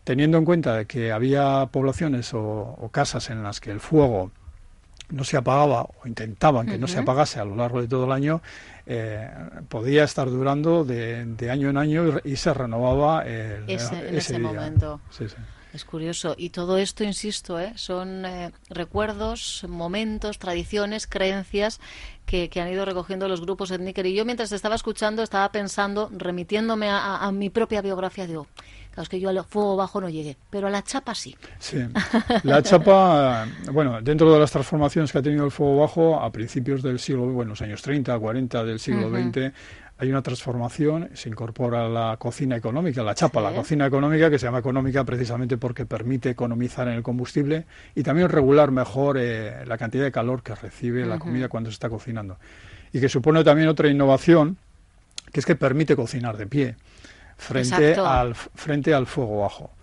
teniendo 0.06 0.38
en 0.38 0.46
cuenta 0.46 0.86
que 0.86 1.12
había 1.12 1.68
poblaciones 1.70 2.34
o, 2.34 2.90
casas 2.94 3.30
en 3.30 3.44
las 3.44 3.60
que 3.60 3.72
el 3.72 3.82
fuego 3.82 4.32
no 5.10 5.26
se 5.26 5.36
apagaba 5.36 5.82
o 5.82 6.08
intentaban 6.08 6.66
que 6.66 6.78
no 6.78 6.88
se 6.88 7.00
apagase 7.00 7.42
a 7.42 7.44
lo 7.44 7.58
largo 7.58 7.82
de 7.82 7.90
todo 7.90 8.06
el 8.06 8.14
año, 8.14 8.42
eh, 8.86 9.30
podía 9.68 10.06
estar 10.06 10.30
durando 10.30 10.86
de, 10.86 11.50
año 11.52 11.70
en 11.70 11.76
año 11.78 12.22
y, 12.24 12.38
se 12.38 12.54
renovaba 12.54 13.26
ese, 13.26 14.16
ese, 14.16 14.40
momento. 14.40 15.02
Sí, 15.10 15.28
sí. 15.28 15.36
Es 15.76 15.84
curioso. 15.84 16.36
Y 16.38 16.52
todo 16.52 16.78
esto, 16.78 17.04
insisto, 17.04 17.60
¿eh? 17.60 17.74
son 17.76 18.24
eh, 18.26 18.54
recuerdos, 18.70 19.66
momentos, 19.68 20.40
tradiciones, 20.40 21.06
creencias 21.06 21.82
que, 22.26 22.50
han 22.56 22.72
ido 22.72 22.86
recogiendo 22.86 23.28
los 23.28 23.42
grupos 23.42 23.72
étnicos. 23.72 24.06
Y 24.06 24.14
yo, 24.14 24.24
mientras 24.24 24.54
estaba 24.54 24.76
escuchando, 24.76 25.22
estaba 25.22 25.52
pensando, 25.52 26.10
remitiéndome 26.14 26.88
a, 26.90 27.30
mi 27.34 27.50
propia 27.50 27.82
biografía, 27.82 28.26
digo, 28.26 28.48
claro, 28.92 29.04
es 29.04 29.10
que 29.10 29.20
yo 29.20 29.28
al 29.28 29.44
fuego 29.44 29.76
bajo 29.76 30.00
no 30.00 30.08
llegué, 30.08 30.38
pero 30.50 30.68
a 30.68 30.70
la 30.70 30.82
chapa 30.82 31.14
sí. 31.14 31.36
Sí. 31.60 31.80
La 32.44 32.64
chapa, 32.64 33.46
bueno, 33.74 34.02
dentro 34.02 34.32
de 34.32 34.40
las 34.40 34.52
transformaciones 34.52 35.12
que 35.12 35.18
ha 35.18 35.22
tenido 35.22 35.44
el 35.44 35.52
fuego 35.52 35.82
bajo, 35.82 36.22
a 36.22 36.32
principios 36.32 36.84
del 36.84 37.00
siglo, 37.00 37.26
bueno, 37.26 37.50
los 37.50 37.62
años 37.62 37.82
30, 37.82 38.18
40 38.18 38.64
del 38.64 38.80
siglo 38.80 39.10
XX, 39.10 39.52
hay 39.98 40.10
una 40.10 40.22
transformación, 40.22 41.10
se 41.14 41.30
incorpora 41.30 41.88
la 41.88 42.18
cocina 42.18 42.58
económica, 42.58 43.02
la 43.02 43.16
chapa, 43.16 43.40
la 43.40 43.54
cocina 43.54 43.86
económica, 43.86 44.30
que 44.30 44.38
se 44.38 44.46
llama 44.46 44.60
económica 44.60 45.06
precisamente 45.06 45.58
porque 45.58 45.86
permite 45.86 46.30
economizar 46.30 46.88
en 46.90 46.96
el 46.96 47.04
combustible 47.04 47.66
y 47.96 48.04
también 48.04 48.28
regular 48.28 48.72
mejor 48.72 49.18
eh, 49.18 49.64
la 49.66 49.78
cantidad 49.78 50.04
de 50.04 50.12
calor 50.12 50.44
que 50.44 50.54
recibe 50.54 51.06
la 51.06 51.18
comida 51.18 51.48
cuando 51.48 51.70
se 51.70 51.76
está 51.76 51.90
cocinando. 51.90 52.38
Y 52.92 53.00
que 53.00 53.08
supone 53.08 53.44
también 53.46 53.70
otra 53.70 53.88
innovación, 53.88 54.58
que 55.32 55.40
es 55.40 55.46
que 55.46 55.56
permite 55.56 55.96
cocinar 55.96 56.36
de 56.36 56.48
pie 56.48 56.76
frente, 57.38 57.96
al, 57.96 58.36
frente 58.36 58.94
al 58.94 59.06
fuego 59.08 59.42
bajo. 59.42 59.75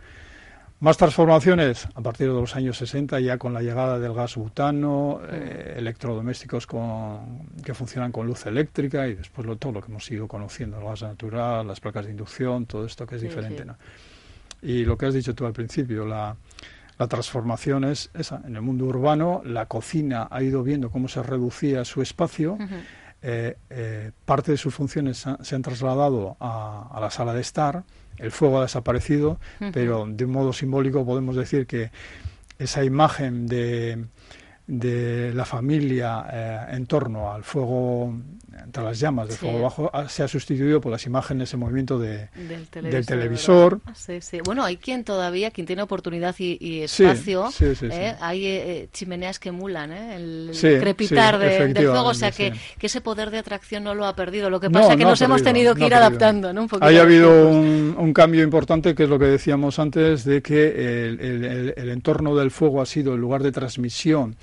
Más 0.83 0.97
transformaciones 0.97 1.87
a 1.95 2.01
partir 2.01 2.27
de 2.27 2.33
los 2.33 2.57
años 2.57 2.77
60, 2.77 3.21
ya 3.21 3.39
con 3.39 3.55
la 3.55 3.63
llegada 3.63 4.01
del 4.01 4.15
gas 4.15 4.35
butano, 4.35 5.21
eh, 5.31 5.75
electrodomésticos 5.77 6.67
con, 6.67 7.47
que 7.65 7.73
funcionan 7.73 8.11
con 8.11 8.27
luz 8.27 8.47
eléctrica 8.47 9.07
y 9.07 9.15
después 9.15 9.47
lo, 9.47 9.55
todo 9.55 9.71
lo 9.71 9.81
que 9.81 9.93
hemos 9.93 10.11
ido 10.11 10.27
conociendo, 10.27 10.79
el 10.79 10.85
gas 10.85 11.03
natural, 11.03 11.69
las 11.69 11.79
placas 11.79 12.07
de 12.07 12.11
inducción, 12.11 12.67
todo 12.67 12.85
esto 12.85 13.07
que 13.07 13.15
es 13.15 13.23
diferente. 13.23 13.65
¿no? 13.65 13.77
Y 14.61 14.85
lo 14.85 14.99
que 14.99 15.07
has 15.07 15.15
dicho 15.15 15.37
tú 15.37 15.47
al 15.47 15.53
principio, 15.53 16.05
la, 16.05 16.35
la 16.99 17.07
transformación 17.07 17.85
es 17.85 18.11
esa. 18.13 18.43
En 18.45 18.57
el 18.57 18.63
mundo 18.63 18.87
urbano, 18.87 19.41
la 19.45 19.67
cocina 19.67 20.27
ha 20.33 20.43
ido 20.43 20.65
viendo 20.65 20.91
cómo 20.91 21.07
se 21.07 21.23
reducía 21.23 21.85
su 21.85 22.03
espacio. 22.03 22.59
Eh, 23.25 23.57
eh, 23.71 24.11
parte 24.25 24.51
de 24.51 24.59
sus 24.59 24.75
funciones 24.75 25.25
se 25.41 25.55
han 25.55 25.63
trasladado 25.63 26.37
a, 26.41 26.99
la 27.01 27.11
sala 27.11 27.33
de 27.33 27.41
estar, 27.41 27.85
el 28.19 28.33
fuego 28.33 28.59
ha 28.59 28.63
desaparecido, 28.63 29.39
pero 29.73 30.07
de 30.09 30.25
un 30.25 30.33
modo 30.33 30.53
simbólico 30.53 31.07
podemos 31.07 31.37
decir 31.37 31.67
que 31.67 31.91
esa 32.59 32.85
imagen 32.85 33.47
de, 33.47 34.05
de 34.67 35.33
la 35.35 35.45
familia 35.45 36.27
eh, 36.33 36.67
en 36.71 36.87
torno 36.87 37.33
al 37.33 37.45
fuego 37.45 38.15
entre 38.65 38.83
las 38.83 38.99
llamas 38.99 39.29
del 39.29 39.37
fuego 39.37 39.63
bajo 39.63 39.91
se 40.09 40.23
ha 40.23 40.29
sustituido 40.29 40.81
por 40.81 40.93
las 40.93 41.07
imágenes 41.07 41.53
en 41.55 41.61
movimiento 41.61 41.99
de, 41.99 42.29
del 42.73 43.07
televisor. 43.07 43.81
Sí, 43.95 44.21
sí. 44.21 44.41
Bueno, 44.45 44.65
hay 44.65 44.77
quien 44.77 45.05
todavía, 45.05 45.51
quien 45.51 45.67
tiene 45.67 45.83
oportunidad 45.83 46.35
y, 46.39 46.83
espacio, 46.83 47.49
¿eh? 47.61 48.15
hay 48.21 48.47
eh, 48.47 48.89
chimeneas 48.93 49.39
que 49.39 49.51
emulan 49.51 49.93
el 49.93 50.51
crepitar 50.81 51.39
del 51.39 51.75
fuego, 51.75 52.09
o 52.09 52.15
sea 52.15 52.31
que, 52.31 52.53
que, 52.79 52.87
ese 52.87 53.01
poder 53.01 53.31
de 53.31 53.39
atracción 53.39 53.85
no 53.85 53.95
lo 53.95 54.07
ha 54.07 54.15
perdido. 54.15 54.51
Lo 54.51 54.61
que 54.61 54.71
pasa 54.71 54.93
es 54.93 54.97
que 54.97 55.05
nos 55.05 55.21
hemos 55.21 55.43
tenido 55.43 55.75
que 55.75 55.87
ir 55.87 55.95
adaptando. 55.95 56.53
¿no? 56.53 56.63
Un 56.63 56.69
ha 56.81 56.87
habido 56.87 57.49
un, 57.49 57.95
un, 57.99 58.13
cambio 58.13 58.43
importante, 58.43 58.95
que 58.95 59.05
es 59.05 59.09
lo 59.09 59.19
que 59.19 59.27
decíamos 59.27 59.79
antes, 59.79 60.25
de 60.25 60.43
que 60.43 61.07
el, 61.09 61.73
el, 61.77 61.89
entorno 61.89 62.35
del 62.37 62.51
fuego 62.51 62.81
ha 62.81 62.87
sido 62.87 63.15
el 63.15 63.21
lugar 63.21 63.43
de 63.43 63.53
transmisión 63.53 64.37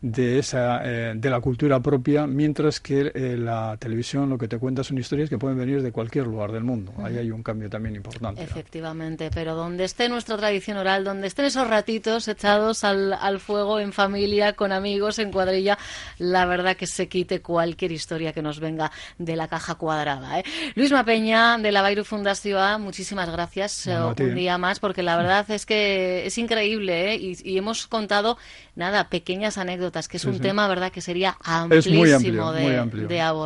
de, 0.00 0.38
esa, 0.38 0.80
eh, 0.84 1.14
de 1.16 1.30
la 1.30 1.40
cultura 1.40 1.80
propia, 1.80 2.26
mientras 2.26 2.80
que 2.80 3.12
eh, 3.14 3.36
la 3.56 3.76
televisión 3.76 4.28
lo 4.28 4.38
que 4.38 4.48
te 4.48 4.58
cuenta 4.58 4.84
son 4.84 4.98
historias 4.98 5.28
que 5.28 5.38
pueden 5.38 5.58
venir 5.58 5.82
de 5.82 5.92
cualquier 5.92 6.26
lugar 6.26 6.52
del 6.52 6.64
mundo. 6.64 6.92
Ahí 7.02 7.16
hay 7.18 7.30
un 7.30 7.42
cambio 7.42 7.68
también 7.68 7.96
importante. 7.96 8.42
Efectivamente, 8.42 9.30
pero 9.32 9.54
donde 9.54 9.84
esté 9.84 10.08
nuestra 10.08 10.36
tradición 10.36 10.76
oral, 10.76 11.04
donde 11.04 11.26
estén 11.26 11.46
esos 11.46 11.68
ratitos 11.68 12.28
echados 12.28 12.84
al, 12.84 13.12
al 13.12 13.40
fuego 13.40 13.80
en 13.80 13.92
familia, 13.92 14.52
con 14.54 14.72
amigos, 14.72 15.18
en 15.18 15.32
cuadrilla, 15.32 15.78
la 16.18 16.46
verdad 16.46 16.76
que 16.76 16.86
se 16.86 17.08
quite 17.08 17.40
cualquier 17.40 17.92
historia 17.92 18.32
que 18.32 18.42
nos 18.42 18.60
venga 18.60 18.90
de 19.18 19.36
la 19.36 19.48
caja 19.48 19.74
cuadrada. 19.76 20.40
¿eh? 20.40 20.44
Luis 20.74 20.92
Mapeña, 20.92 21.58
de 21.58 21.72
la 21.72 21.82
Bairu 21.82 22.04
Fundación, 22.04 22.82
muchísimas 22.82 23.30
gracias 23.30 23.86
un 23.86 24.34
día 24.34 24.58
más, 24.58 24.80
porque 24.80 25.02
la 25.02 25.16
verdad 25.16 25.50
es 25.50 25.66
que 25.66 26.26
es 26.26 26.38
increíble 26.38 27.16
y, 27.16 27.36
y 27.42 27.58
hemos 27.58 27.86
contado, 27.86 28.38
nada, 28.74 29.08
pequeñas 29.08 29.58
anécdotas 29.58 30.08
que 30.08 30.18
es 30.18 30.24
un 30.24 30.40
tema, 30.40 30.68
¿verdad?, 30.68 30.92
que 30.92 31.00
sería 31.00 31.36
amplísimo 31.42 32.52
de, 32.52 33.20
abordar. 33.20 33.45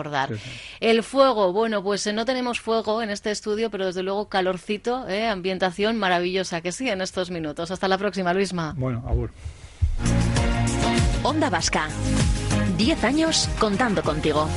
El 0.80 1.02
fuego, 1.02 1.52
bueno, 1.52 1.82
pues 1.82 2.06
eh, 2.06 2.12
no 2.12 2.24
tenemos 2.24 2.60
fuego 2.60 3.02
en 3.02 3.10
este 3.10 3.30
estudio, 3.30 3.70
pero 3.70 3.86
desde 3.86 4.02
luego 4.02 4.28
calorcito, 4.28 5.08
¿eh? 5.08 5.28
ambientación 5.28 5.96
maravillosa, 5.96 6.60
que 6.60 6.72
sí, 6.72 6.88
en 6.88 7.00
estos 7.00 7.30
minutos. 7.30 7.70
Hasta 7.70 7.88
la 7.88 7.98
próxima, 7.98 8.32
Luisma. 8.32 8.74
Bueno, 8.76 9.04
agur. 9.06 9.30
Onda 11.22 11.50
Vasca. 11.50 11.88
Diez 12.76 13.04
años 13.04 13.48
contando 13.58 14.02
contigo. 14.02 14.48